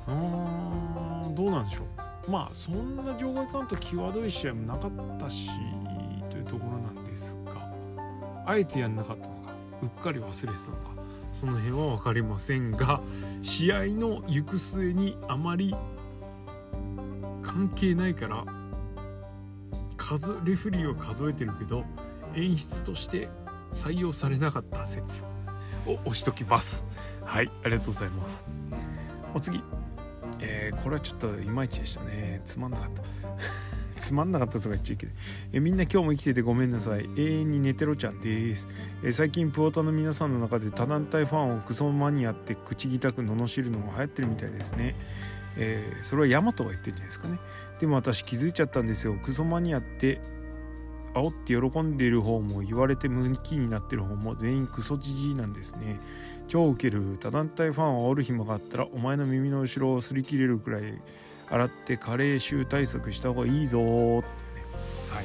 [0.06, 1.84] うーんどうなんでしょ
[2.28, 2.30] う？
[2.30, 5.48] まあそんな場外カウント際どい試合もなかったし
[6.30, 7.52] というところなんですが。
[8.46, 9.54] あえてやんなかったのか。
[9.82, 10.92] うっかり忘れてたのか。
[11.32, 13.00] その辺は分かりませんが
[13.42, 15.74] 試合の行く末にあまり
[17.44, 18.44] 関係ないから
[19.96, 21.84] 数レフリーは数えてるけど
[22.34, 23.28] 演出として
[23.72, 25.24] 採用されなかった説
[25.86, 26.84] を押しときます。
[27.24, 28.46] はいありがとうございます。
[29.34, 29.62] お次。
[30.40, 32.42] えー、これはちょっといまいちでしたね。
[32.44, 33.02] つまんなかった。
[34.00, 35.14] つまんなかったとか言っちゃいけない、
[35.52, 37.08] えみんな今日も生きててごめんなさい。
[37.16, 38.68] 永遠に寝てろちゃんです、
[39.02, 44.94] え最近プオタの皆さんの中で他団体ファンをクソマニアって口汚く罵るのも流行ってるみたいですね。
[45.56, 47.38] えー、それはヤマトが言ってるんじゃないですかね。
[47.80, 49.14] でも私気づいちゃったんですよ。
[49.22, 50.20] クソマニアって
[51.14, 56.00] 煽って喜んでいる方も言われて無気になってる方も全員クソじじいなんですね。
[56.48, 61.00] 超ウケる他団体ファンを煽る暇があったらお前の耳の後ろを擦り切れるくらい
[61.48, 64.24] 洗って加齢臭対策した方がいいぞってね。
[65.10, 65.24] はい、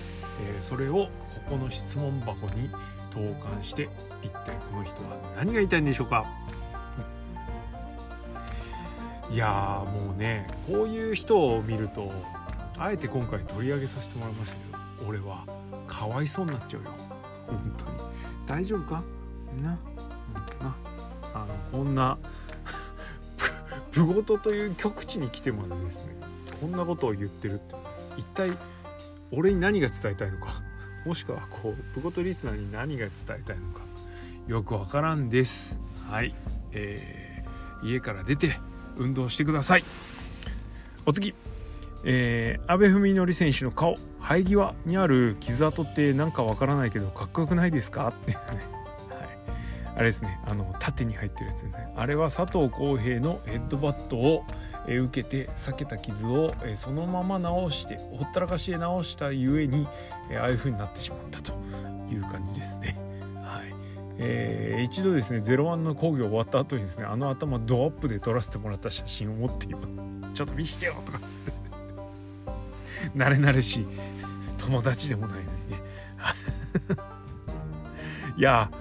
[0.55, 1.09] えー、それをこ
[1.49, 2.69] この質問箱に
[3.09, 3.89] 投函して
[4.21, 6.25] 一体この人は何が言いたいんでしょうか？
[9.31, 12.11] いやもうねこういう人を見ると
[12.77, 15.45] あえて今回取り上げさせてもらいましたけど俺は
[15.87, 16.91] かわいそうになっちゃうよ。
[17.47, 17.91] 本当に。
[18.47, 19.03] 大丈夫か？
[19.61, 19.71] な？
[20.61, 20.75] な。
[21.33, 22.17] あのこんな
[23.91, 26.15] プゴトという極地に来てまでですね
[26.59, 27.75] こんなことを言ってるって
[28.17, 28.51] 一体
[29.31, 30.61] 俺に何が伝えたいのか？
[31.05, 33.81] もしくはこうプゴトリスナーに何が伝えたいのか？
[34.47, 35.81] よくわからんです。
[36.09, 36.33] はい。
[36.71, 38.59] えー、家から出て
[38.99, 39.83] 運動してください。
[41.05, 41.33] お次。
[42.03, 43.97] えー、阿部文則選手の顔。
[44.21, 48.09] 生え際にある傷跡ってなんかわからないけどかっこよくないですか？
[48.09, 48.43] っていうね。
[48.45, 48.59] はい。
[49.95, 50.39] あれですね。
[50.45, 51.93] あの縦に入ってるやつですね。
[51.95, 54.45] あれは佐藤浩平のヘッドバットを、
[54.88, 59.88] え受けて避けた傷を、えそのまま直してほったらかしで直したゆえに、
[60.29, 61.53] えああいう風になってしまったと
[62.09, 62.88] いう感じですね。
[64.21, 71.51] えー、一度ですね01の工業終わった後にですねあの頭ドアップで撮らせてもらった写真を持っていますちょっと見してよとかっつって。
[73.15, 73.88] 慣れ慣れしい。
[74.58, 75.77] 友達でもないのにね。
[78.38, 78.71] いや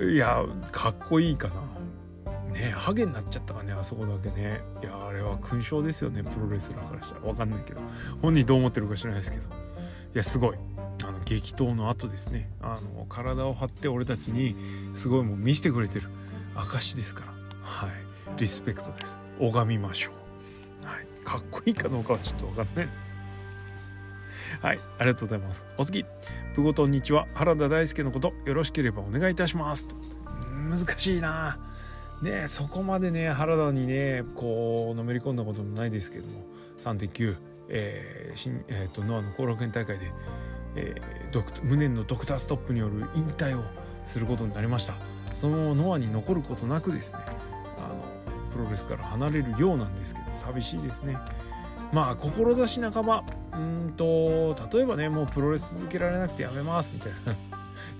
[0.00, 1.54] いやかっこいいかな。
[2.52, 4.60] ねハゲになっちゃったかねあそこだけね。
[4.82, 7.20] いやあれは勲章ですよねプロレスラーからしたら。
[7.22, 7.80] 分かんないけど。
[8.22, 9.44] 本人どう思ってるか知らないですけど。
[9.44, 9.48] い
[10.14, 10.56] やすごい。
[11.28, 14.56] 激闘の後ですねあの体を張って俺たちに
[14.94, 16.08] すごいもう見せてくれてる
[16.54, 17.32] 証ですから。
[17.62, 17.90] はい。
[18.38, 19.20] リスペクトです。
[19.38, 20.10] 拝みましょ
[20.82, 20.86] う。
[20.86, 21.06] はい。
[21.24, 22.88] かっこいいかどうかはちょっと分かんない。
[24.62, 25.66] はい、ありがとうございます。
[25.76, 26.04] お次、
[26.54, 29.86] プゴトンにちは原田大輔のことよろしければお願いいたします。
[30.70, 31.58] 難しいな。
[32.22, 36.44] ねそこまでね原田にねこうのめり込んだこともないですけども。
[36.78, 37.36] 3.9、
[37.68, 40.12] えー新えーと、ノアの後楽園大会で、
[40.76, 41.02] えー、
[41.32, 43.62] ドク無念のドクターストップによる引退を
[44.04, 44.94] することになりました。
[45.34, 47.20] そのノアに残ることなくですね
[47.78, 48.04] あの
[48.50, 51.16] プロレスから離れるようなんですけど寂しいですね。
[51.92, 57.34] まあ志半ばうんと例えばねもうプロレス続けられなくてやめますみたいな。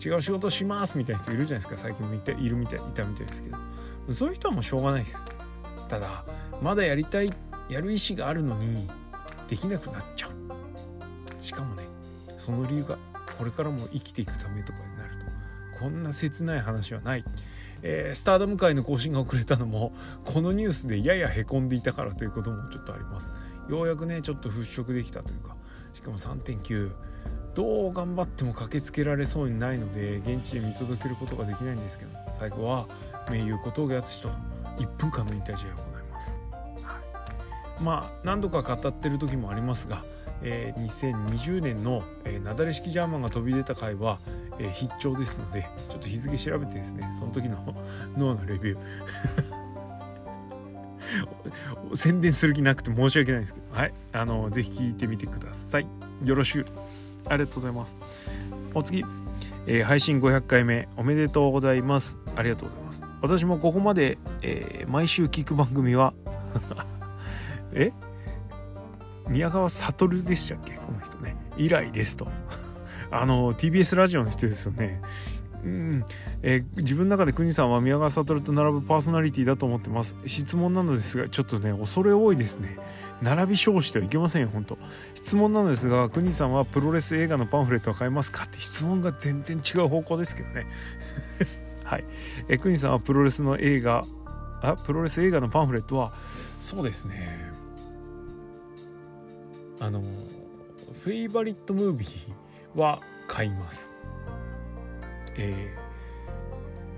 [0.04, 1.76] 違う仕事しますみたいな人いるじゃないですか。
[1.76, 3.56] 最近もいたいるみたいいたみたいですけど。
[4.10, 5.24] そういう人はもうしょうがないです。
[5.88, 6.24] ただ
[6.62, 7.32] まだやりたい
[7.68, 8.88] やる意思があるのに
[9.46, 11.42] できなくなっちゃう。
[11.42, 11.84] しかもね
[12.38, 12.96] その理由が
[13.38, 15.26] これからも生きていくためとかになると。
[15.78, 17.24] こんな切ない話はない、
[17.82, 19.92] えー、スターダム界の更新が遅れたのも
[20.24, 23.32] このニュースでややへこんでいたからということもちょっとあります。
[23.68, 25.56] ようやくねちょっと払拭できたというか。
[25.94, 26.92] しかも3.9
[27.54, 32.86] どう頑張っても駆けつけられそうにないので現地で見届けることができないんですけど最後は
[33.30, 34.30] 名優小峠敦と
[34.78, 36.40] 1分間の引退試合を行います、
[36.82, 37.00] は
[37.80, 40.04] い、まあ何度か語ってる時もありますが、
[40.42, 44.18] えー、2020年の、えー、なだれ式ジャーマンが飛び出た回は、
[44.58, 47.74] えー、必聴ですのでちょっと日付調べてですねその時の
[48.16, 48.78] 脳のレビュー。
[51.94, 53.66] 宣伝する気なくて申し訳ないですけど。
[53.74, 53.94] はい。
[54.12, 55.86] あのぜひ聞いてみてください。
[56.24, 56.66] よろしく。
[57.26, 57.96] ありがとうございます。
[58.74, 59.04] お次。
[59.66, 60.88] えー、配信500回目。
[60.96, 62.18] おめでとうございます。
[62.36, 63.04] ありがとうございます。
[63.22, 66.14] 私もここまで、えー、毎週聞く番組は
[67.72, 67.92] え？
[69.28, 70.72] 宮川悟でしたっけ？
[70.74, 71.36] この人ね。
[71.56, 72.28] 以来ですと。
[73.10, 75.00] あの TBS ラジオの人ですよね。
[75.64, 76.04] うん。
[76.42, 80.16] えー、自分の中で国さんは宮川悟と並ぶパーソナリティだと思ってます。
[80.26, 82.78] 質問なのですがちょっとね恐れ多いですね。
[83.20, 84.78] 並び称してはいけませんよ本当。
[85.14, 90.66] 質問なのですが国さんはプロレス映画のパンフレットは買えますかって質問が全然違う方向ですけどね。
[91.84, 92.04] はい。
[92.48, 94.04] え国さんはプロレスの映画
[94.62, 96.12] あプロレス映画のパンフレットは？
[96.60, 97.47] そうですね。
[99.80, 100.02] あの
[101.02, 103.92] フェイバリットムービーは買います。
[105.36, 105.76] え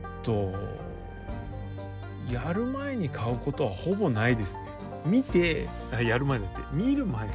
[0.02, 0.52] ー、と
[2.32, 4.62] やる前に買うことはほぼないですね。
[5.04, 7.34] 見てあやる前だって見る前か。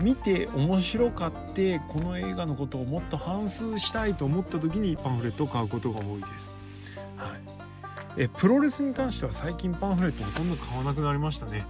[0.00, 6.54] 見て面白かってこの映画のことをもっと反芻したいと思った時にパンフレットを買うことが多いです、
[7.16, 7.30] はい、
[8.16, 11.66] えプロレスに関しては最近パンフレットほとんど買わなくなりましたね、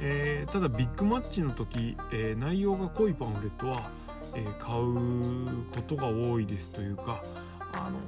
[0.00, 3.90] えー、ただビッグマッチの時、えー、内容が濃いパンフレットは、
[4.34, 7.22] えー、買うことが多いですというか
[7.72, 7.98] あの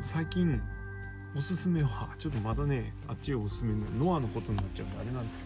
[0.00, 0.60] 最近
[1.36, 5.44] おすすめは ちょっとまだねあっちがおすすめのノアのことになっちゃうんであれなんですけ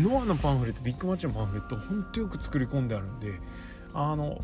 [0.00, 3.40] どノアのパンフレットビッグマッチのパンフレットほんとよく作り込んであるんで
[3.94, 4.42] あの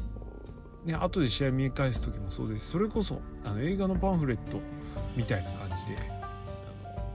[0.84, 2.70] ね後で試合見返す時もそうです。
[2.70, 4.60] それこそあの映画のパンフレット
[5.16, 6.18] みたいな感じで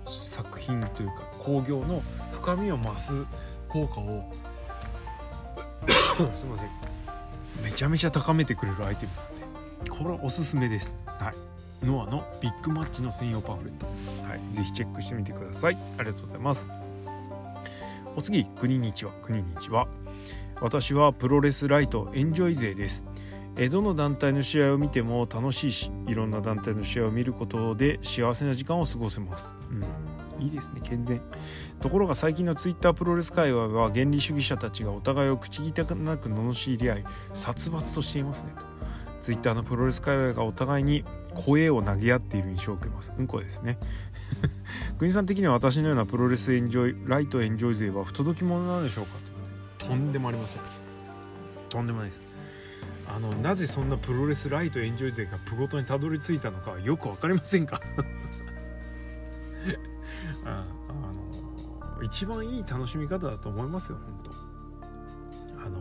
[0.05, 2.01] 作品というか興行の
[2.43, 3.23] 深みを増す
[3.69, 4.29] 効果を
[6.35, 6.69] すいません。
[7.63, 9.11] めちゃめちゃ高めてくれるアイテム
[9.89, 10.93] なんこれおすすめです。
[11.05, 11.85] はい。
[11.85, 13.85] ノアのビッグマッチの専用パンフレット。
[14.27, 14.53] はい。
[14.53, 15.77] ぜひチェックしてみてください。
[15.97, 16.69] ありがとうございます。
[18.17, 19.11] お次国日は。
[19.21, 19.87] 国日は。
[20.59, 23.05] 私はプロレスライトエンジョイ勢です。
[23.71, 29.83] どの団体の試合を見ても楽しいしいろんな団体の試合を見ることで幸せな時間を過ごせます、うん、
[30.39, 31.21] いいですね健全。
[31.81, 37.03] ところが最近のツイッタープロレス界隈は原理主義者たちがお互いを口汚くなく罵り合い
[37.33, 38.65] 殺伐としていますねと。
[39.21, 43.13] ツイッターのプロレス界隈がお互いに肥を投げ合っている印象を受けます。
[43.17, 43.77] うんこですね。
[44.99, 49.11] 国さん的には私のようなプロレスエンジョイライトエンジョイ勢は不届き者なのでしょうか
[49.87, 50.61] とんでもありません。
[51.69, 52.23] とんでもないです。
[53.15, 57.81] あのなぜそんなプロレスライトエンジョイ勢がプゴトにたどり着いたのかよく分かりませんか？
[60.45, 60.65] あ
[61.97, 64.31] の一番いい楽しみ方だと思いますよ本当。
[65.65, 65.79] あの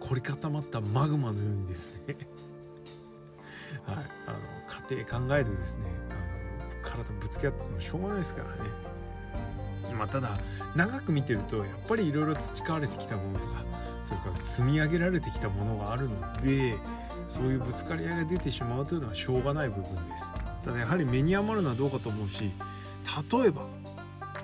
[0.00, 2.16] 凝り固まったマグマのようにですね。
[3.86, 4.38] はい、あの
[4.90, 8.70] 家庭考えてですねあの体ぶつけ合ってもしょうがないですからね。
[9.90, 10.36] 今ただ
[10.74, 13.64] 長く見てるとやっぱりいろいろ培われてきたものとか
[14.02, 16.76] それから積み上げられてきたものがあるので
[17.28, 20.32] そういうぶつかり合いが出てしまうというのはしょうがない部分です。
[20.62, 22.50] ただやはり目に余るのはどうかと思うし
[23.32, 23.62] 例えば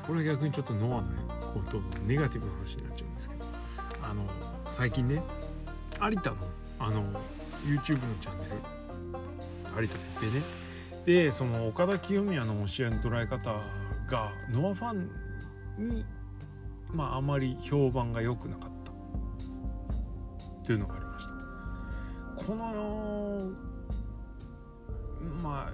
[0.06, 1.06] これは逆にちょっとノアの
[1.52, 3.44] ことネガティブな話になっちゃうんですけど
[4.02, 4.26] あの
[4.70, 5.22] 最近ね
[6.02, 6.36] 有田の
[6.78, 7.02] あの
[7.64, 10.42] YouTube のチャンネル有田哲平ね
[11.06, 13.60] でその岡田清宮の試合の捉え方
[14.08, 15.10] がノアファン
[15.78, 16.04] に
[16.92, 18.82] まああまり評判が良くなかった。
[20.62, 21.32] っていうのがありました。
[22.46, 23.50] この
[25.42, 25.72] まあ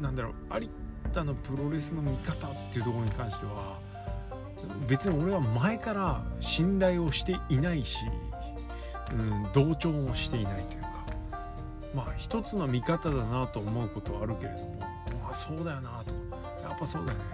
[0.00, 0.68] なんだろう有
[1.12, 3.78] 田のプロレスの見方っていうところに関しては
[4.86, 8.06] 別に俺は前から信頼をしていないし、
[9.12, 10.88] うん、同調もしていないというか
[11.94, 14.76] まあ一つの見方だなと思うことはあるけれども
[15.22, 17.24] まあそうだよなとかやっぱそうだよね。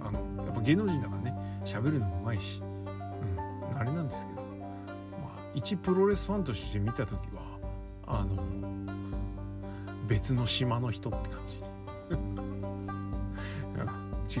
[0.00, 1.34] あのやっぱ芸能人だからね
[1.64, 7.58] 喋るのもうまいし、うん、あれなんですけど、まあ、一プロレスファンとして見た時は
[8.06, 8.42] あの
[10.06, 11.62] 別の島の人って感じ。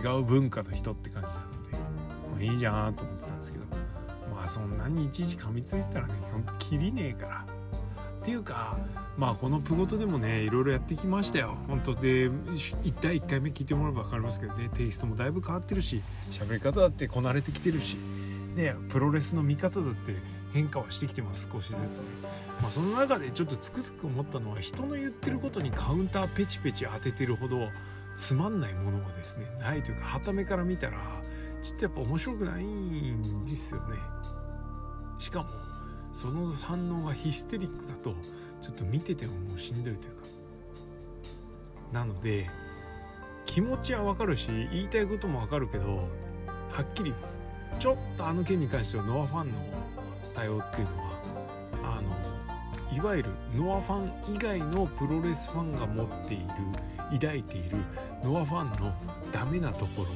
[0.18, 1.70] う文化の人って感じなので、
[2.32, 3.64] まあ、いいじゃんと思ってたんですけど
[4.34, 7.46] まあそんなにいちいち噛みついてたらねほんと切りねえから。
[8.22, 8.78] っていうか
[9.18, 11.56] まあこのプゴトでもねいろいろやってきましたよ。
[11.68, 12.30] 本当で
[12.82, 17.98] 一体1回目聞いてもらえば分かりますけどねテイストもだいぶ変わってるし喋り方だってこなれてきてるし
[18.56, 20.14] でプロレスの見方だって
[20.54, 22.04] 変化はしてきてます少しずつね、
[22.62, 27.68] まあ、その中でちょっとつくづく思ったのは人の言ってることにカウンターペチペチ当ててるほど
[28.16, 30.98] つまんないものはですねないというかはためから見たら
[31.62, 33.96] ちょっとやっぱ面白くないんですよね。
[35.18, 35.48] しかも
[36.12, 38.14] その反応がヒステリックだと
[38.60, 40.24] ちょっと見ててももうしんどいというか。
[41.92, 42.50] なので
[43.46, 46.08] 気持ちはわかるし言いたいこともわかるけど
[46.70, 47.40] はっきり言います。
[47.78, 49.54] ちょっとあの件に関してはノアファンの
[50.34, 51.13] 対応っていうのは
[52.94, 56.44] いわゆるノアファン以外のプロレスファンが持っている
[57.12, 57.76] 抱いている
[58.22, 58.94] ノアファンの
[59.32, 60.08] ダメなところ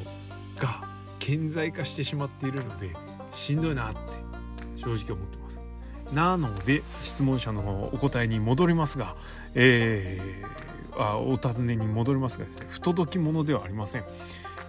[0.60, 2.94] が顕在化してしまっているので
[3.32, 3.98] しんどいなって
[4.76, 5.62] 正直思ってます。
[6.12, 9.16] なので質問者のお答えに戻りますが、
[9.54, 14.04] えー、あお尋ねに戻りますがですね不届き者ではありません、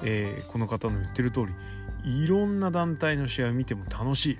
[0.03, 1.45] えー、この方の言ってる通
[2.03, 4.38] りいろんな団体の試合を見ても楽しい。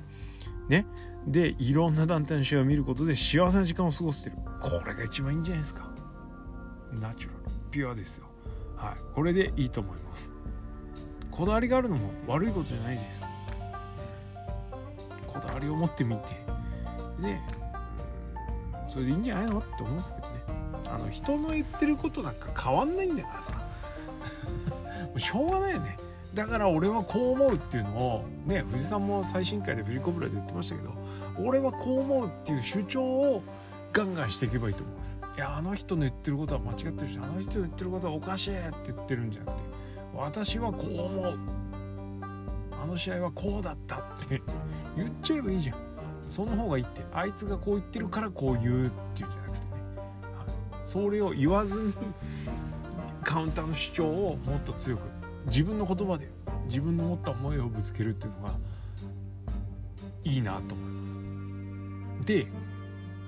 [0.70, 0.86] ね。
[1.28, 4.38] でいろんな団体の試合を見ることで幸せな時間を過ごしてる。
[4.60, 5.90] これが一番いいんじゃないですか。
[6.94, 7.40] ナチュラル。
[7.72, 8.26] ピュアですよ。
[8.76, 8.96] はい。
[9.14, 10.34] これでいいと思います。
[11.32, 13.26] こだわりがあるのも悪いことじゃないです。
[15.28, 16.22] こだわりを持ってみて。
[17.22, 17.40] で
[18.88, 20.34] それでいいんじゃないのって思うんですけどね。
[20.90, 23.54] あの人の言ってることなんか変わんないんだからさ。
[25.18, 25.98] しょうがないよね。
[26.34, 30.94] だから俺はこう思うっていうのをね藤さんも最新回で藤子ブラで言ってましたけど
[31.38, 33.44] 俺はこう思うっていう主張を
[33.92, 35.20] ガンガンしていけばいいと思います。
[35.36, 39.64] いやあの人の言ってることは間違ってるしあの人の言ってることはおかしいって言ってるんじゃなくて
[40.16, 41.40] 私はこう思う。
[42.82, 44.42] あの試合はこうだったって
[44.96, 45.76] 言っちゃえばいいじゃん。
[46.30, 47.04] その方がいいって。
[47.12, 49.72] あいつがこう言ってるからこう言うっていうんじゃなくてね、
[50.38, 51.94] はい、それを言わずに
[53.24, 55.02] カウンターの主張をもっと強く
[55.48, 56.30] 自分の言葉で
[56.66, 58.54] 自分の持った思いをぶつけるっていうのが
[60.24, 60.89] いいなと思います。
[62.30, 62.46] で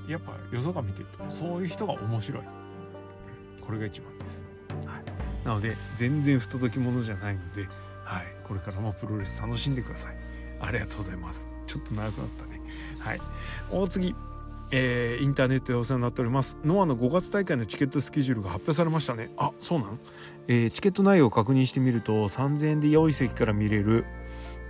[0.07, 2.43] やっぱよそが見てるとそういう人が面白い。
[3.61, 4.45] これが一番です、
[4.85, 7.67] はい、なので全然不届き者じゃないので、
[8.03, 10.15] はい、これからもプロレス楽しんでください。
[10.59, 11.47] ありがとうございます。
[11.65, 12.61] ちょっと長くなったね。
[12.99, 13.21] はい。
[13.71, 14.15] お次
[14.73, 16.57] えー、インターネットでお世話になっております。
[16.63, 19.31] ノアの5月大会のチケットスケジュールが発表されましたね。
[19.37, 19.99] あそうなん、
[20.47, 24.05] えー、チケット内容を確認してみると3000円で良い席から見れる、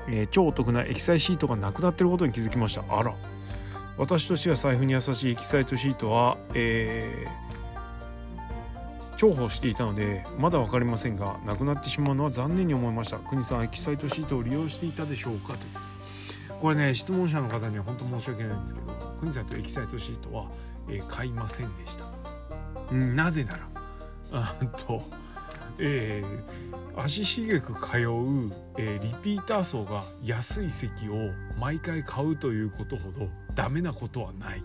[0.07, 2.83] えー、超お得なエキサイトシートがなくなってることに気づきました。
[2.89, 3.13] あら。
[4.01, 13.19] 私としては財布に優しいエキサイトシートは、えー、重宝していたのでまだ分かりませんがなくなってしまうのは残念に思いました。
[13.19, 15.49] 国さんエキサイトシートを利用していたでしょうか？
[15.49, 15.59] という。
[16.59, 18.87] これね質問者の方には本当申し訳ないんですけど
[19.19, 20.45] 国さんとエキサイトシートは、
[20.89, 22.05] えー、買いませんでした、
[22.95, 23.67] なぜなら
[24.31, 25.03] あと
[25.83, 31.15] えー、足しげく通う、えー、リピーター層が安い席を
[31.57, 34.63] 毎回買うということほどダメなことはない。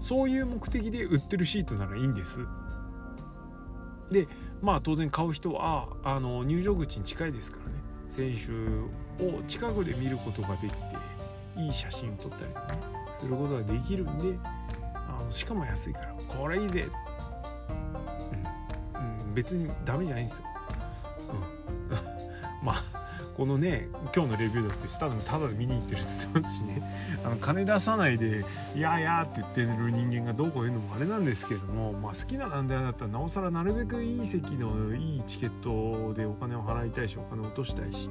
[0.00, 2.46] そういう目的で売ってるシートならいいんです。
[4.10, 4.26] で
[4.62, 7.80] まあ当然買う人はあの入場口に近いですからね。
[8.10, 10.96] 選手を近くで見ることができて
[11.56, 12.78] いい写真を撮ったりとかね
[13.20, 14.38] することができるんで
[14.94, 16.88] あのしかも安いからこれいいぜ、
[18.94, 20.44] うん、うん、別にダメじゃないんですよ、
[22.60, 22.99] うん、 まあ
[23.40, 26.82] このね今日のレビューだってスタートもタダで見に行ってるって言ってますしね
[27.24, 28.44] あの金出さないで
[28.76, 38.10] 「いやいや」って言ってる人間がどうこう言うのもあれなんですけれども、まあ、好きな団体だったらなおさらなるべくいい席のいいチケットでお金を払いたいしお金を落としたいし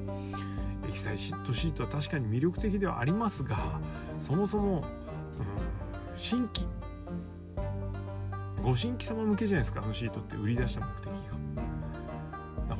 [0.87, 3.79] エキサイシットシートは確かに魅力的ではありますが
[4.17, 4.83] そもそも、うん、
[6.15, 6.67] 新規
[8.63, 11.39] ご新規様向けじゃないですかあのシートって売り出した目的が。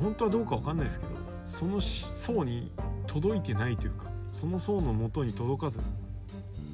[0.00, 1.12] 本当はどうか分かんないですけど
[1.50, 2.70] その層に
[3.08, 5.80] 届いてないというかその層のもとに届かず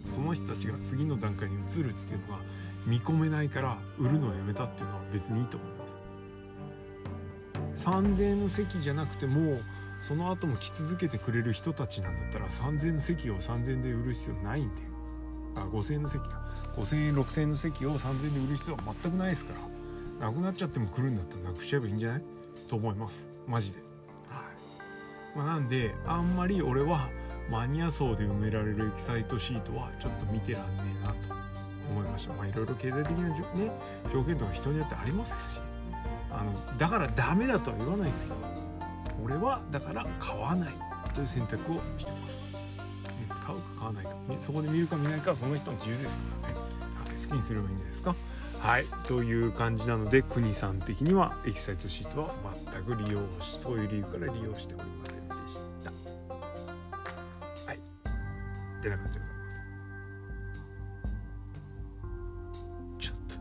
[0.04, 2.40] その人たちが次の段階に移るっていうのが
[2.84, 6.00] 見込めないから売るのをやめたっていうのは別にいいと思います。
[7.74, 9.58] 3000円の席じゃなくても
[9.98, 14.82] その後も来続けてくれる人たちなんだったら3000円の席を3000円で売る必要ないんで。
[15.56, 16.42] あ5000円の席か。
[16.76, 19.54] 5000円6000円の席を3000円で売る必要は全くないですか
[20.20, 20.28] ら。
[20.28, 22.22] なくなっちゃっても来るんだったらなくしちゃえばいいんじゃない？
[22.68, 23.30] と思います。
[23.48, 23.85] マジで。
[25.36, 27.08] まあ、なんであんまり俺は
[27.50, 31.34] マニア層で埋められるエキサイトシートはちょっと見てらんねえなと。
[31.88, 32.34] 思いました。
[32.34, 33.36] まあいろいろ経済的な、ね、
[34.12, 35.60] 条件とか人によってありますし。
[36.30, 38.36] あのだからダメだとは言わないですけど。
[39.24, 40.74] 俺はだから買わない
[41.14, 42.38] という選択をしてます、
[43.28, 44.14] 買うか買わないか。
[44.38, 48.14] そこで見るか見ないかその人の自由ですからね、はい、好きにすればいいんじゃないですか。
[48.58, 52.34] はいという感じなので国さん的にはエキサイトシートは
[52.72, 55.25] 全く利用しそういう理由から利用しておりません
[58.86, 59.64] ってな感じでございます。
[62.98, 63.34] ちょっと。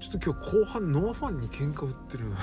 [0.00, 2.36] ちょっと今日後半ノアファンに喧嘩売ってるな。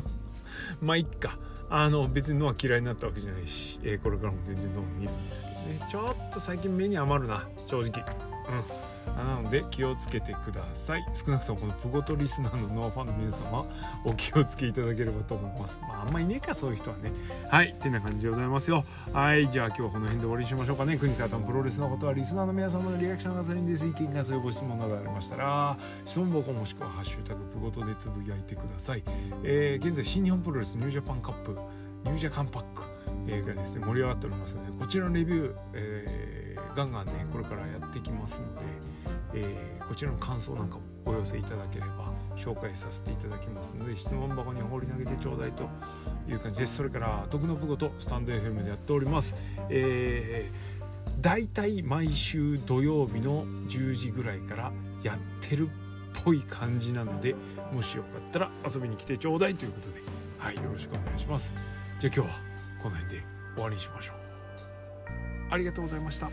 [0.82, 1.38] まあいっか。
[1.70, 5.86] あの別にノア嫌いになったわけじゃないし、えー、これからも全然ノア見るんですけどね。
[5.90, 7.82] ちょっと最近目に余るな正直。
[7.82, 8.87] うん。
[9.10, 11.04] なので気をつけてください。
[11.12, 13.66] 少なくともこのプゴトリスナーのノアファンの皆様
[14.04, 15.80] お気をつけいただければと思います。
[15.82, 17.12] まああんまいねえかそういう人はね。
[17.48, 18.84] はいってな感じでございますよ。
[19.12, 20.96] はいじゃあ今日はこの辺で終わりにしましょうかね。
[20.96, 23.88] 国さんプロレスのことはリスナーの皆様のリアクションがサリンです。
[23.88, 29.02] 意見がそういうご質問などありましたら質問箱もしくはハッシュタグプゴトでつぶやいてください、
[29.42, 31.56] えー、現在新日本プロレスニュージャパンカップ
[32.04, 32.82] ニュージャカンパック、
[33.26, 33.84] えー、がですね。
[33.84, 38.62] 盛り上がっておりますのでこちらのレビュー、えー、ガンガンねこれからやっていきますので
[39.34, 45.68] えー、こちらの感想なんかもお寄せいただければ紹介させていただきますので質問箱に放り投げてちょうだいと
[46.28, 46.76] いう感じです。
[46.76, 49.34] それから徳の部ごとスタンド FM でやっております。
[49.70, 55.70] えー、だいたい毎週土曜日の10時ぐらいからやってるっ
[56.24, 57.34] ぽい感じなので
[57.72, 60.00] もしよかったら遊びに来てちょうだいということで
[60.38, 61.54] はいよろしくお願いします。
[62.00, 63.24] じゃあ今日はこの辺で
[63.54, 64.16] 終わりにしましょう。
[65.50, 66.30] ありがとうございました。